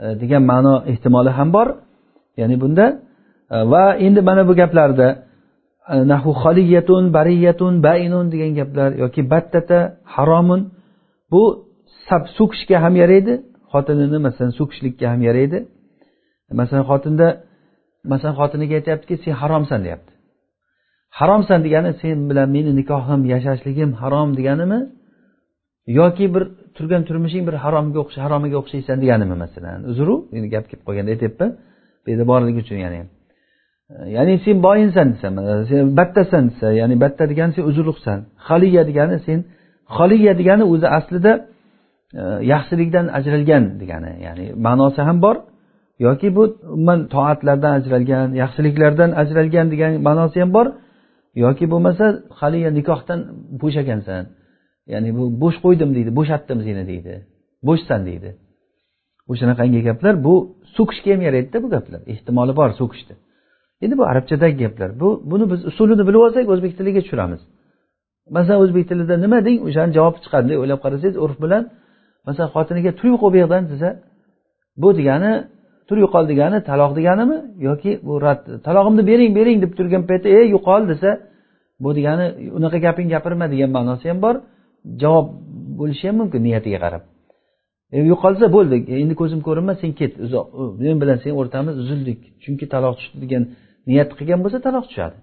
[0.03, 1.69] e, degan ma'no ehtimoli ham bor.
[2.41, 2.87] Ya'ni bunda
[3.55, 5.09] e, va endi mana bu gaplarda
[6.13, 9.79] nahu xoliyatun bariyatun bainun degan gaplar yoki battata
[10.15, 10.61] haromun
[11.33, 11.43] bu
[12.37, 13.35] so'kishga ham yaraydi
[13.73, 15.59] xotinini masalan so'kishlikka ham yaraydi
[16.61, 17.27] masalan xotinda
[18.13, 20.13] masalan xotiniga aytyaptiki sen haromsan deyapti
[21.19, 24.81] haromsan degani sen bilan meni nikohim yashashligim harom deganimi
[26.01, 26.45] yoki bir
[26.77, 31.51] turgan turmushing bir haromga o'xshay haromiga o'xshaysan deganimi masalan uzru endi gap kelib qolganda aytyapman
[32.03, 33.01] bu yerda borligi uchun ya'ni
[34.17, 35.29] ya'ni sen boy inson desa
[35.71, 38.19] sen battasan desa ya'ni batta degani sen uzurliqsan
[38.49, 39.39] haliya degani sen
[39.97, 41.33] holiya degani o'zi aslida
[42.21, 42.23] e,
[42.53, 44.13] yaxshilikdan ajralgan degani.
[44.27, 45.37] Ya'ni ma'nosi ham bor
[46.07, 46.43] yoki bu
[46.75, 50.67] umuman toatlardan ajralgan yaxshiliklardan ajralgan degan ma'nosi ham bor
[51.45, 52.05] yoki bo'lmasa
[52.41, 53.21] haliya nikohdan
[53.63, 54.23] bo'shagansan.
[54.93, 57.15] Ya'ni bu bo'sh qo'ydim deydi bo'shatdim seni deydi
[57.69, 58.31] bo'shsan deydi.
[59.33, 60.15] O'shanaqangi gaplar?
[60.27, 60.35] Bu
[60.77, 62.01] so'kishga ham yaraydida bu gaplar.
[62.13, 63.15] Ehtimoli bor so'kishni
[63.83, 64.91] endi bu arabchadagi gaplar.
[65.01, 67.41] Bu buni biz usulini bilib olsak o'zbek tiliga tushiramiz.
[68.37, 71.63] Masalan o'zbek tilida nima deng o'shani javobi chiqadi deb o'ylab qarasangiz urf bilan
[72.27, 73.89] masalan xotiniga tur yo'qol bu yoqdan desa
[74.83, 75.33] bu degani
[75.89, 77.39] tur yo'qol degani taloq deganimi?
[77.69, 81.11] Yoki bu rad talog'imni bering bering deb turgan paytda ey yo'qol desa
[81.83, 82.27] bu degani
[82.59, 84.35] unaqa gaping gapirma degan ma'nosi ham bor.
[85.03, 85.27] Javob
[85.79, 87.03] bo'lishi ham mumkin niyatiga qarab.
[87.95, 90.47] E, yo'qolsa bo'ldi endi ko'zim ko'rinma sen ket uzoq
[90.85, 92.19] men bilan sen o'rtamiz uzildik.
[92.43, 93.43] Chunki taloq tushdi degan
[93.89, 95.17] niyat qilgan bo'lsa taloq tushadi.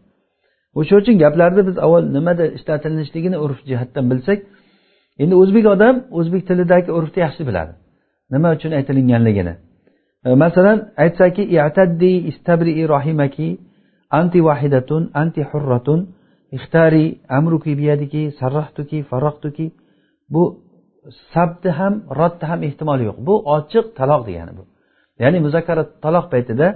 [0.79, 4.39] O'sha uchun gaplarni biz avval nimada ishlatilishligini urf jihatdan bilsak
[5.21, 7.73] endi o'zbek odam o'zbek tilidagi urfni yaxshi biladi.
[8.33, 9.53] Nima uchun aytilinganligini.
[10.25, 13.49] E, masalan aytsaki i'taddi istabri rohimaki
[14.19, 15.99] anti vahidatun anti hurratun
[16.57, 17.05] ixtari
[17.37, 19.65] amruki biyadiki sarrahtuki farrohtuki
[20.33, 20.43] bu
[21.33, 23.17] sabni ham roddi ham ehtimoli yo'q.
[23.27, 24.63] Bu ochiq taloq degani bu.
[25.21, 26.67] Ya'ni muzakkara taloq paytida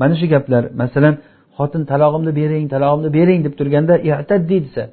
[0.00, 1.14] mana shu gaplar masalan
[1.56, 4.84] xotin talog'imni bering talog'imni bering deb turganda i'taddi desa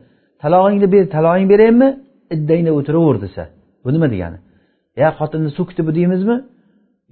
[0.43, 1.89] talog'ingni ber talog'ing beraymi
[2.35, 3.43] iddangda o'tiraver desa.
[3.83, 4.37] Bu nima degani?
[5.01, 6.37] Ya xotinni so'kdi bu deymizmi?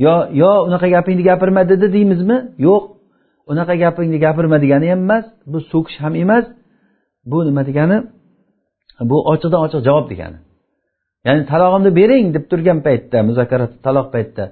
[0.06, 2.38] Yo yo unaqa gapingni gapirma dedi deymizmi?
[2.68, 2.84] Yo'q
[3.52, 6.46] unaqa gapingni gapirma degani ham emas bu so'kish ham emas.
[7.32, 7.98] Bu nima degani?
[9.10, 10.38] Bu ochiqdan ochiq javob degani.
[11.26, 14.46] Ya'ni talog'imni bering deb turgan paytda muzokara taloq paytida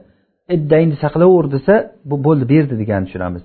[0.55, 1.73] iddangni saqlaver desa
[2.09, 3.43] bu bo'ldi berdi degani tushunamiz.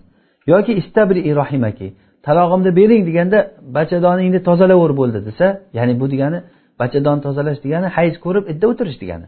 [0.53, 1.89] Yoki istabri rohimaki
[2.27, 3.39] talog'imni bering deganda
[3.77, 5.47] bachadoningni tozalaver bo'ldi desa
[5.79, 6.39] ya'ni bu degani
[6.81, 9.27] bachadon tozalash degani hayz ko'rib idda o'tirish degani.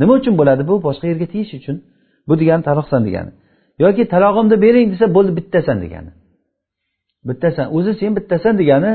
[0.00, 0.74] Nima uchun bo'ladi bu?
[0.86, 1.76] Boshqa yerga tegish uchun.
[2.28, 3.30] Bu degani taloqsan degani.
[3.84, 6.10] Yoki talog'imni bering desa bo'ldi bittasan degani.
[7.28, 8.92] Bittasan o'zi sen bittasan degani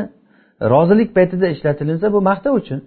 [0.74, 2.80] rozilik paytida ishlatilinsa bu maqtov uchun.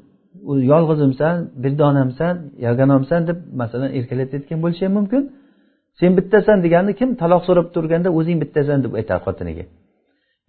[0.72, 2.34] Yolg'izimsan bir donamsan
[2.66, 5.22] yagonamsan deb masalan erkalatayotgan bo'lishi ham mumkin.
[6.00, 9.64] Sen bittasan degani kim taloq so'rab turganda o'zing bittasan deb aytadi xotiniga.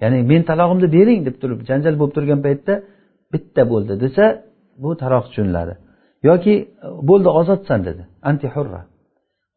[0.01, 2.73] Ya'ni men talog'imni bering deb turib janjal bo'lib turgan paytda
[3.33, 4.25] bitta bo'ldi desa
[4.83, 5.73] bu taloq tushuniladi.
[6.29, 6.53] Yoki
[7.09, 8.03] bo'ldi ozodsan dedi.
[8.29, 8.81] Anti hurra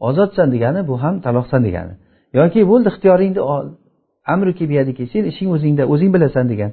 [0.08, 1.94] ozodsan degani bu ham taloqsan degani.
[2.38, 3.66] Yoki bo'ldi ixtiyoringni ol
[4.32, 6.70] amruki biyadiki sen ishing o'zingda o'zing bilasan degan.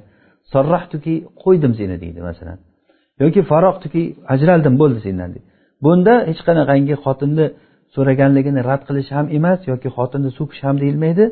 [0.52, 2.58] Sorrahtuki qo'ydim seni deydi masalan.
[3.22, 4.02] Yoki faroqtuki
[4.34, 5.42] ajraldim bo'ldi sendan deb.
[5.84, 7.46] Bunda hech qanaqangi xotinni
[7.94, 11.24] so'raganligini rad qilish ham emas yoki xotinni so'kish ham deyilmaydi.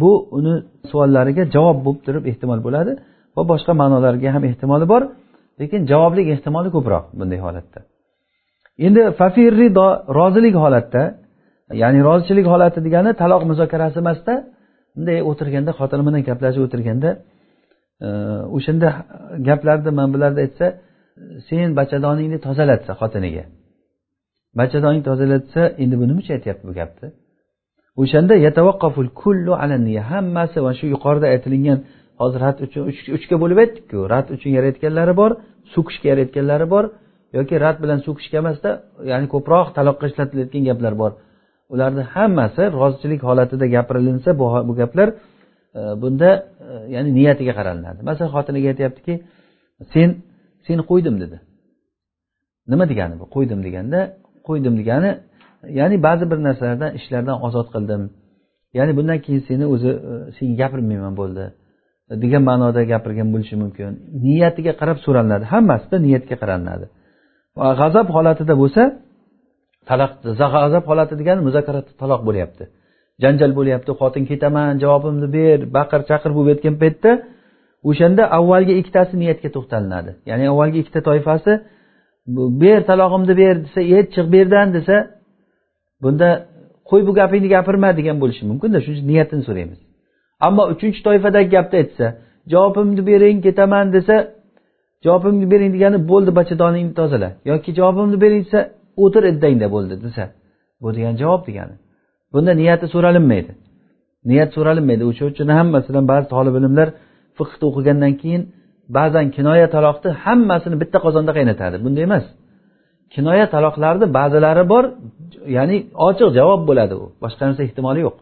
[0.00, 0.54] Bu uni
[0.90, 2.92] savollariga javob bo'lib turib ehtimol bo'ladi
[3.36, 5.02] va boshqa ma'nolarga ham ehtimoli bor
[5.60, 7.80] lekin javoblik ehtimoli ko'proq bunday holatda.
[8.86, 9.88] Endi fafir rido
[10.18, 11.02] rozilik holatda
[11.82, 14.34] ya'ni rozichilik holati degani taloq muzokarasi emasda
[14.94, 17.10] bunday o'tirganda xotini bilan gaplashib o'tirganda
[18.06, 18.08] e,
[18.56, 18.88] o'shanda
[19.48, 20.66] gaplarni mana bularni aytsa
[21.48, 23.44] sen bachadoningni tozalatsa xotiniga.
[24.58, 27.08] Bachadoning tozalatsa endi bu nima uchun aytyapti bu gapni?
[28.02, 31.78] O'shanda yatavaqqaful kullu alaniya hammasi mana shu yuqorida aytilingan
[32.20, 32.82] hozir rad uchun
[33.16, 35.30] uchga bo'lib aytdikku rad uchun yarayotganlari bor
[35.74, 36.84] so'kishga yarayotganlari bor
[37.38, 38.70] yoki rad bilan so'kishga emasda
[39.10, 41.12] ya'ni ko'proq taloqqa ishlatilayotgan gaplar bor.
[41.72, 45.08] Ularni hammasi rozichilik holatida gapirilinsa bu, bu gaplar
[45.78, 46.30] e, bunda
[46.66, 48.00] e, ya'ni niyatiga qaralinadi.
[48.08, 49.14] Masalan xotiniga aytyaptiki
[49.92, 50.08] sen
[50.70, 51.36] seni qo'ydim dedi.
[52.72, 53.24] Nima degani bu?
[53.34, 54.00] Qo'ydim deganda
[54.48, 55.10] qo'ydim degani
[55.78, 58.02] ya'ni ba'zi bir narsalardan ishlardan ozod qildim.
[58.78, 61.44] Ya'ni bundan keyin seni o'zi e, senga gapirmayman bo'ldi.
[62.22, 63.90] Degan ma'noda gapirgan bo'lishi mumkin.
[64.26, 65.44] Niyatiga qarab so'ralinadi.
[65.52, 66.86] Hammasida niyatga qaralinadi
[67.80, 68.82] g'azab holatida bo'lsa
[69.88, 70.12] taloq
[70.54, 72.64] g'azab holati degani muzokkarada taloq bo'lyapti.
[73.22, 73.90] Janjal bo'lyapti.
[74.00, 77.10] Xotin ketaman javobimni ber baqir chaqir bo'lib yotgan paytda
[77.88, 80.10] o'shanda avvalgi ikkitasi niyatga to'xtalinadi.
[80.30, 81.52] Ya'ni avvalgi ikkita toifasi
[82.62, 84.96] ber talog'imni ber desa et chiq bu yerdan desa
[86.02, 86.28] bunda
[86.90, 89.80] qo'y bu gapingni gapirma degan bo'lishi mumkinda shuning uchun niyatini so'raymiz.
[90.46, 92.06] Ammo uchinchi toifadagi gapni aytsa
[92.52, 94.14] javobimni bering ketaman desa
[95.04, 98.60] javobimni bering degani bo'ldi bachadoningni tozala yoki javobimni bering desa
[99.04, 100.24] o'tir iddangda bo'ldi desa
[100.82, 101.74] bu degani javob degani.
[102.32, 103.52] Bunda niyati so'ralinmaydi.
[104.30, 105.02] Niyat so'ralinmaydi.
[105.10, 106.88] O'sha uchun ham masalan ba'zi tolib ilmlar
[107.40, 108.42] fiqhni o'qigandan keyin
[108.96, 112.24] ba'zan kinoya taloqni hammasini bitta qozonda qaynatadi bunday emas.
[113.14, 114.84] Kinoya taloqlarni ba'zilari bor
[115.56, 115.76] ya'ni
[116.08, 117.04] ochiq javob bo'ladi u.
[117.22, 118.16] Boshqa narsa ehtimoli yo'q.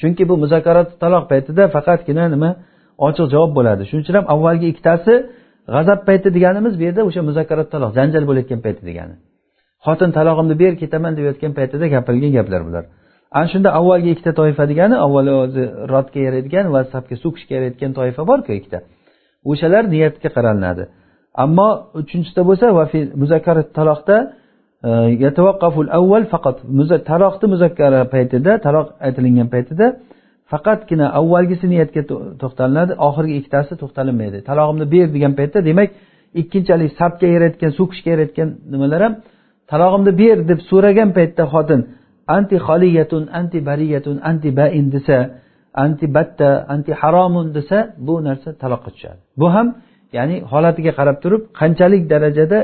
[0.00, 2.50] Chunki bu muzokarat taloq paytida faqatgina nima
[3.06, 3.82] ochiq javob bo'ladi.
[3.88, 5.12] Shuning uchun ham avvalgi ikkitasi
[5.74, 9.14] g'azab payti deganimiz bu yerda o'sha muzokkarat taloq janjal bo'layotgan payti degani.
[9.86, 12.84] Xotin talog'imni ber ketaman deyayotgan paytida gapirilgan gaplar bular.
[13.38, 15.62] Ana shunda avvalgi ikkita toifa degani avvalo o'zi
[15.92, 18.78] rodga yaraydigan va safga so'kishga yarayotgan toifa borku ikkita.
[19.50, 20.84] O'shalar niyatga qaralinadi
[21.44, 21.68] ammo
[22.00, 22.66] uchinchisida bo'lsa
[23.22, 24.16] muzakkar taloqda
[24.88, 24.90] e,
[25.24, 26.56] yatavaqqaful avval faqat
[27.10, 29.86] taloqni muzakkara paytida taloq aytilingan paytida
[30.52, 32.02] faqatgina avvalgisi niyatga
[32.42, 34.38] to'xtalinadi oxirgi ikkitasi to'xtalinmaydi.
[34.50, 35.90] Talog'imni ber degan paytda demak
[36.40, 39.14] ikkinchalik safga yarayotgan so'kishga yarayotgan nimalar ham
[39.72, 41.80] talog'imni ber deb so'ragan paytda xotin
[42.36, 45.18] anti xoliyatun anti bariyatun anti bain desa
[45.84, 49.68] anti batta anti haromun desa bu narsa taloqqa tushadi bu ham
[50.16, 52.58] ya'ni holatiga qarab turib qanchalik darajada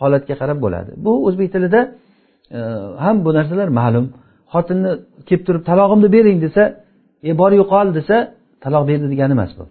[0.00, 0.90] holatga qarab bo'ladi.
[1.04, 1.80] Bu o'zbek tilida
[2.56, 2.58] e,
[3.04, 4.06] ham bu narsalar ma'lum.
[4.52, 4.90] Xotinni
[5.28, 6.62] kelib turib talog'imni bering desa
[7.30, 8.16] e bor yo'qol desa
[8.64, 9.64] taloq berdi degani emas bu.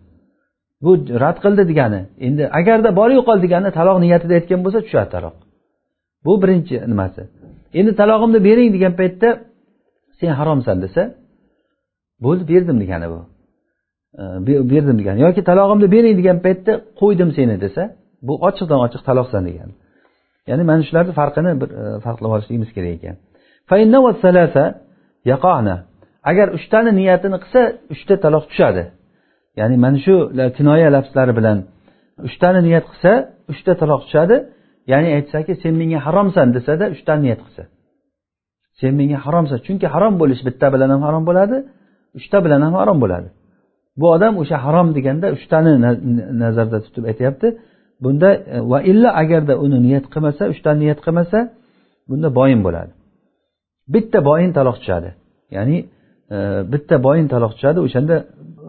[0.84, 0.92] Bu
[1.24, 2.02] rad qildi degani.
[2.28, 5.36] Endi agarda bor yo'qol degani taloq niyatida aytgan bo'lsa tushadi taloq
[6.26, 7.22] bu birinchi nimasi.
[7.80, 9.30] Endi talog'imni bering degan paytda
[10.20, 11.04] sen haromsan desa
[12.26, 13.20] bo'ldi berdim degani bu.
[14.74, 15.20] Berdim degani.
[15.26, 17.84] Yoki talog'imni bering degan paytda qo'ydim seni desa
[18.28, 19.74] bu ochiqdan ochiq taloqsan degani.
[20.50, 23.16] Ya'ni mana shularni farqini bir e, farqlab olishligimiz kerak ekan.
[26.32, 27.62] Agar uchtani niyatini qilsa
[27.94, 28.84] uchta taloq tushadi.
[29.60, 30.16] Ya'ni mana shu
[30.58, 31.58] kinoya lafzlari bilan
[32.28, 33.12] uchtani niyat qilsa
[33.52, 34.36] uchta taloq tushadi.
[34.92, 37.64] Ya'ni aytsaki sen menga haromsan desada uchta niyat qilsa.
[38.80, 39.58] Sen menga haromsan.
[39.68, 41.58] Chunki harom bo'lish bitta bilan ham harom bo'ladi
[42.20, 43.30] uchta bilan ham harom bo'ladi.
[44.00, 45.72] Bu odam o'sha harom deganda uchtani
[46.44, 47.48] nazarda tutib aytyapti.
[48.04, 51.40] Bunda e, va illa agarda uni niyat qilmasa uchtani niyat qilmasa
[52.10, 52.92] bunda boyin bo'ladi.
[53.94, 55.10] Bitta boyin taloq tushadi.
[55.56, 55.78] Ya'ni
[56.36, 56.38] e,
[56.74, 58.16] bitta boyin taloq tushadi o'shanda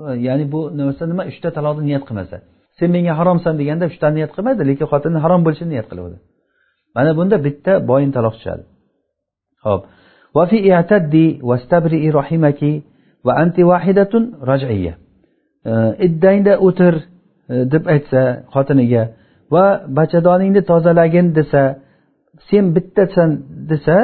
[0.08, 1.22] e, ya'ni bu narsa nima?
[1.32, 2.36] Uchta taloqni niyat qilmasa.
[2.77, 6.17] sen menga haromsan deganda uchtani niyat qilmaydi lekin xotinni harom bo'lishini niyat qiladi
[6.95, 8.63] mana bunda bitta boyin taloq tushadi
[9.65, 9.83] ho'p
[10.37, 12.61] وفي اعتدي واستبرئي رحمك
[13.25, 14.13] وأنت واحدة
[14.51, 14.93] رجعية
[16.05, 16.93] iddangda o'tir
[17.73, 18.21] deb aytsa
[18.53, 19.03] xotiniga
[19.53, 19.65] va
[19.97, 21.63] bachadoningni tozalagin desa
[22.49, 23.29] sen bittasan
[23.71, 23.97] desa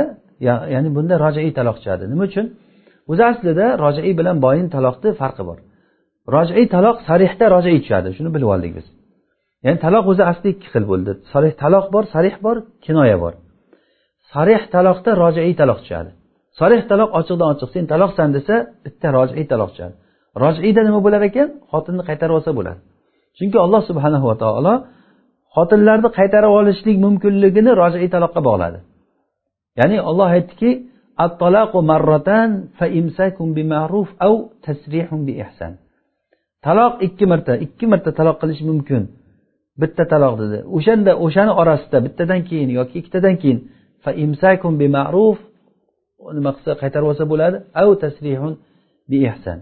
[0.74, 2.46] ya'ni bunda rojiiy taloq chiqadi nima uchun
[3.12, 5.58] o'zi aslida rojiiy bilan boyin taloqni farqi bor
[6.35, 8.09] Rojiy taloq sarihda rojiy tushadi.
[8.17, 8.87] Shuni bilib oldik biz.
[9.65, 11.13] Ya'ni taloq o'zi asli ikki xil bo'ldi.
[11.33, 13.35] Sarih taloq bor sarih bor kinoya bor.
[14.33, 16.11] Sarih taloqda rojiy taloq tushadi.
[16.59, 17.69] Sarih taloq ochiqdan ochiq.
[17.75, 18.55] Sen taloqsan desa
[18.85, 19.95] bitta rojiy taloq tushadi.
[20.43, 21.49] Rojiyda nima bo'lar ekan?
[21.71, 22.81] Xotinni qaytarib olsa bo'ladi
[23.37, 24.75] chunki alloh subhanahu va taolo
[25.57, 28.79] xotinlarni qaytarib olishlik mumkinligini rojiy taloqqa bog'ladi.
[29.79, 30.71] Ya'ni olloh aytdiki
[36.67, 39.03] taloq ikki marta ikki marta taloq qilish mumkin.
[39.81, 40.59] Bitta taloq dedi.
[40.77, 43.59] O'shanda o'shani orasida bittadan keyin yoki ikkitadan keyin
[44.05, 45.39] fa imsakun bi ma'ruf
[46.37, 48.53] nima qilsa qaytarib olsa bo'ladi av tasrihun
[49.11, 49.59] bi ihsan.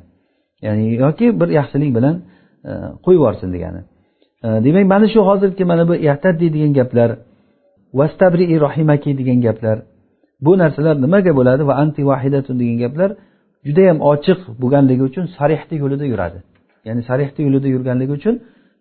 [0.66, 2.16] Ya'ni yoki bir yaxshilik bilan
[2.68, 2.70] e,
[3.04, 3.80] qo'yib yuborsin degani.
[4.46, 7.10] E, demak mana shu hozirgi mana bu yahtaddi degan gaplar
[7.98, 9.76] vastabri rohimaki degan gaplar
[10.44, 11.62] bu narsalar nimaga bo'ladi?
[11.70, 13.10] Va anti vahidatun degan gaplar
[13.66, 16.38] judayam ochiq bo'lganligi uchun sarihni yo'lida yuradi.
[16.86, 18.34] Ya'ni sarihni yo'lida yurganligi uchun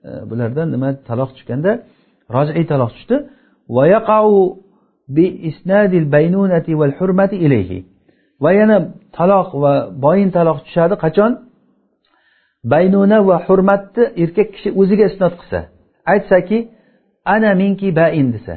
[0.08, 1.72] e, bulardan nima taloq tushganda
[2.36, 3.16] rojiiy taloq tushdi.
[8.44, 8.78] Va yana
[9.18, 9.74] taloq va
[10.04, 11.32] boyin taloq tushadi qachon?
[12.72, 15.60] Baynuna va hurmatni erkak kishi o'ziga isnot qilsa.
[16.14, 16.58] Aytsaki
[17.36, 18.56] ana minki bain desa.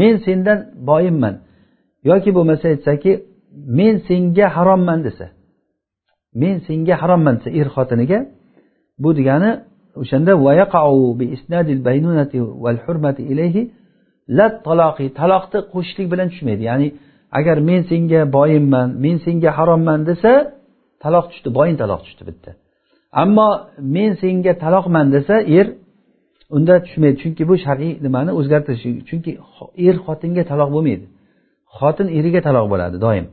[0.00, 0.58] Men sendan
[0.90, 1.34] boyimman
[2.10, 3.12] yoki bo'lmasa aytsaki
[3.78, 5.26] men senga haromman desa.
[6.40, 8.18] Men senga haromman desa er xotiniga
[9.02, 9.50] bu degani
[10.02, 10.32] o'shanda
[15.20, 16.62] taloqni qo'shishlik bilan tushmaydi.
[16.70, 16.88] Ya'ni
[17.38, 20.32] agar men senga boyimman men senga haromman desa
[21.04, 22.50] taloq tushdi boyin taloq tushdi bitta.
[23.22, 23.48] Ammo
[23.96, 25.66] men senga taloqman desa er
[26.56, 27.16] unda tushmaydi.
[27.22, 29.32] Chunki bu shar'iy nimani o'zgartirish chunki
[29.86, 31.06] er xotinga taloq bo'lmaydi.
[31.78, 33.26] Xotin eriga taloq bo'ladi doim.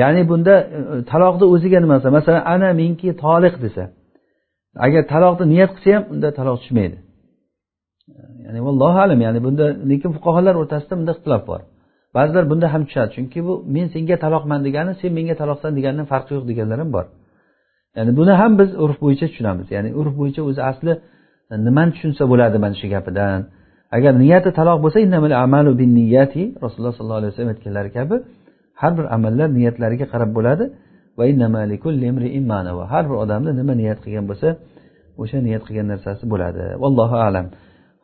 [0.00, 0.78] Ya'ni bunda e,
[1.12, 3.84] taloqni o'ziga nima masalan ana menki toliq desa.
[4.86, 6.96] Agar taloqni niyat qilsa ham unda taloq tushmaydi.
[8.44, 11.60] Ya'ni vallohu alam ya'ni bunda lekin fuqarolar o'rtasida bunda ixtilof bor.
[12.16, 16.30] Ba'zilar bunda ham tushadi chunki bu men senga taloqman degani sen menga taloqsan deganidan farqi
[16.36, 17.06] yo'q deganlar ham bor.
[17.96, 19.66] Ya'ni buni ham biz urf bo'yicha tushunamiz.
[19.76, 20.92] Ya'ni urf bo'yicha o'zi asli
[21.52, 23.40] e, nimani tushunsa bo'ladi mana shu gapidan.
[23.96, 24.98] Agar niyati taloq bo'lsa
[25.46, 28.16] amalu bin niyati rasululloh sollallohu alayhi vasallam aytganlari kabi
[28.80, 30.64] har bir amallar niyatlariga qarab bo'ladi.
[32.92, 34.48] Har bir odamni nima niyat qilgan bo'lsa
[35.22, 36.62] o'sha niyat qilgan narsasi bo'ladi.
[36.82, 37.46] Vallohu alam.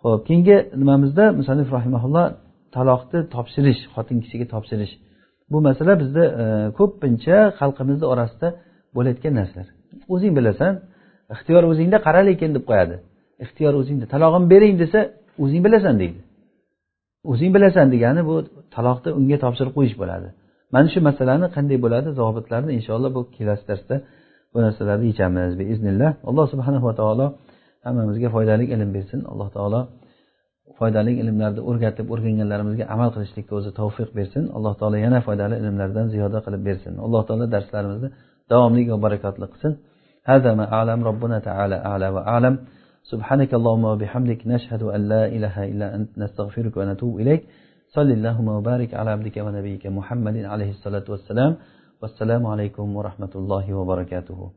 [0.05, 2.27] Ho'p keyingi nimamizda musanif rahimaulloh
[2.77, 4.93] taloqni topshirish xotin kishiga topshirish.
[5.53, 6.45] Bu masala bizda e,
[6.79, 8.49] ko'pincha xalqimizni orasida
[8.97, 9.69] bo'layotgan narsalar.
[10.15, 10.73] O'zing bilasan
[11.35, 12.97] ixtiyor o'zingda qara lekin deb qo'yadi.
[13.45, 15.01] Ixtiyor o'zingda talog'imni bering desa
[15.45, 16.21] o'zing bilasan deydi.
[17.33, 18.35] O'zing bilasan degani bu
[18.75, 20.29] taloqni unga topshirib qo'yish bo'ladi.
[20.74, 23.96] mana shu masalani qanday bo'ladi zavobitlarini inshaalloh bu kelasi darsda
[24.54, 27.26] bu narsalarni yechamiz biiznillah alloh subhanava taolo
[27.86, 29.80] hammamizga foydali ilm bersin alloh taolo
[30.80, 36.40] foydali ilmlarni o'rgatib o'rganganlarimizga amal qilishlikka o'zi tavfiq bersin alloh taolo yana foydali ilmlardan ziyoda
[36.46, 38.10] qilib bersin alloh taolo darslarimizni
[38.52, 39.74] davomli va barakotli qilsin
[40.32, 42.56] هذا ما أعلم ربنا تعالى أعلى وأعلم
[43.12, 47.42] سبحانك اللهم وبحمدك نشهد أن لا إله إلا أنت نستغفرك ونتوب إليك
[47.95, 51.57] sollallohu mubarak ala abdika va nabiyika muhammadin alayhissalotu vassalam
[52.03, 54.53] vassalomu alaykum va rahmatullohi va barakatuhu.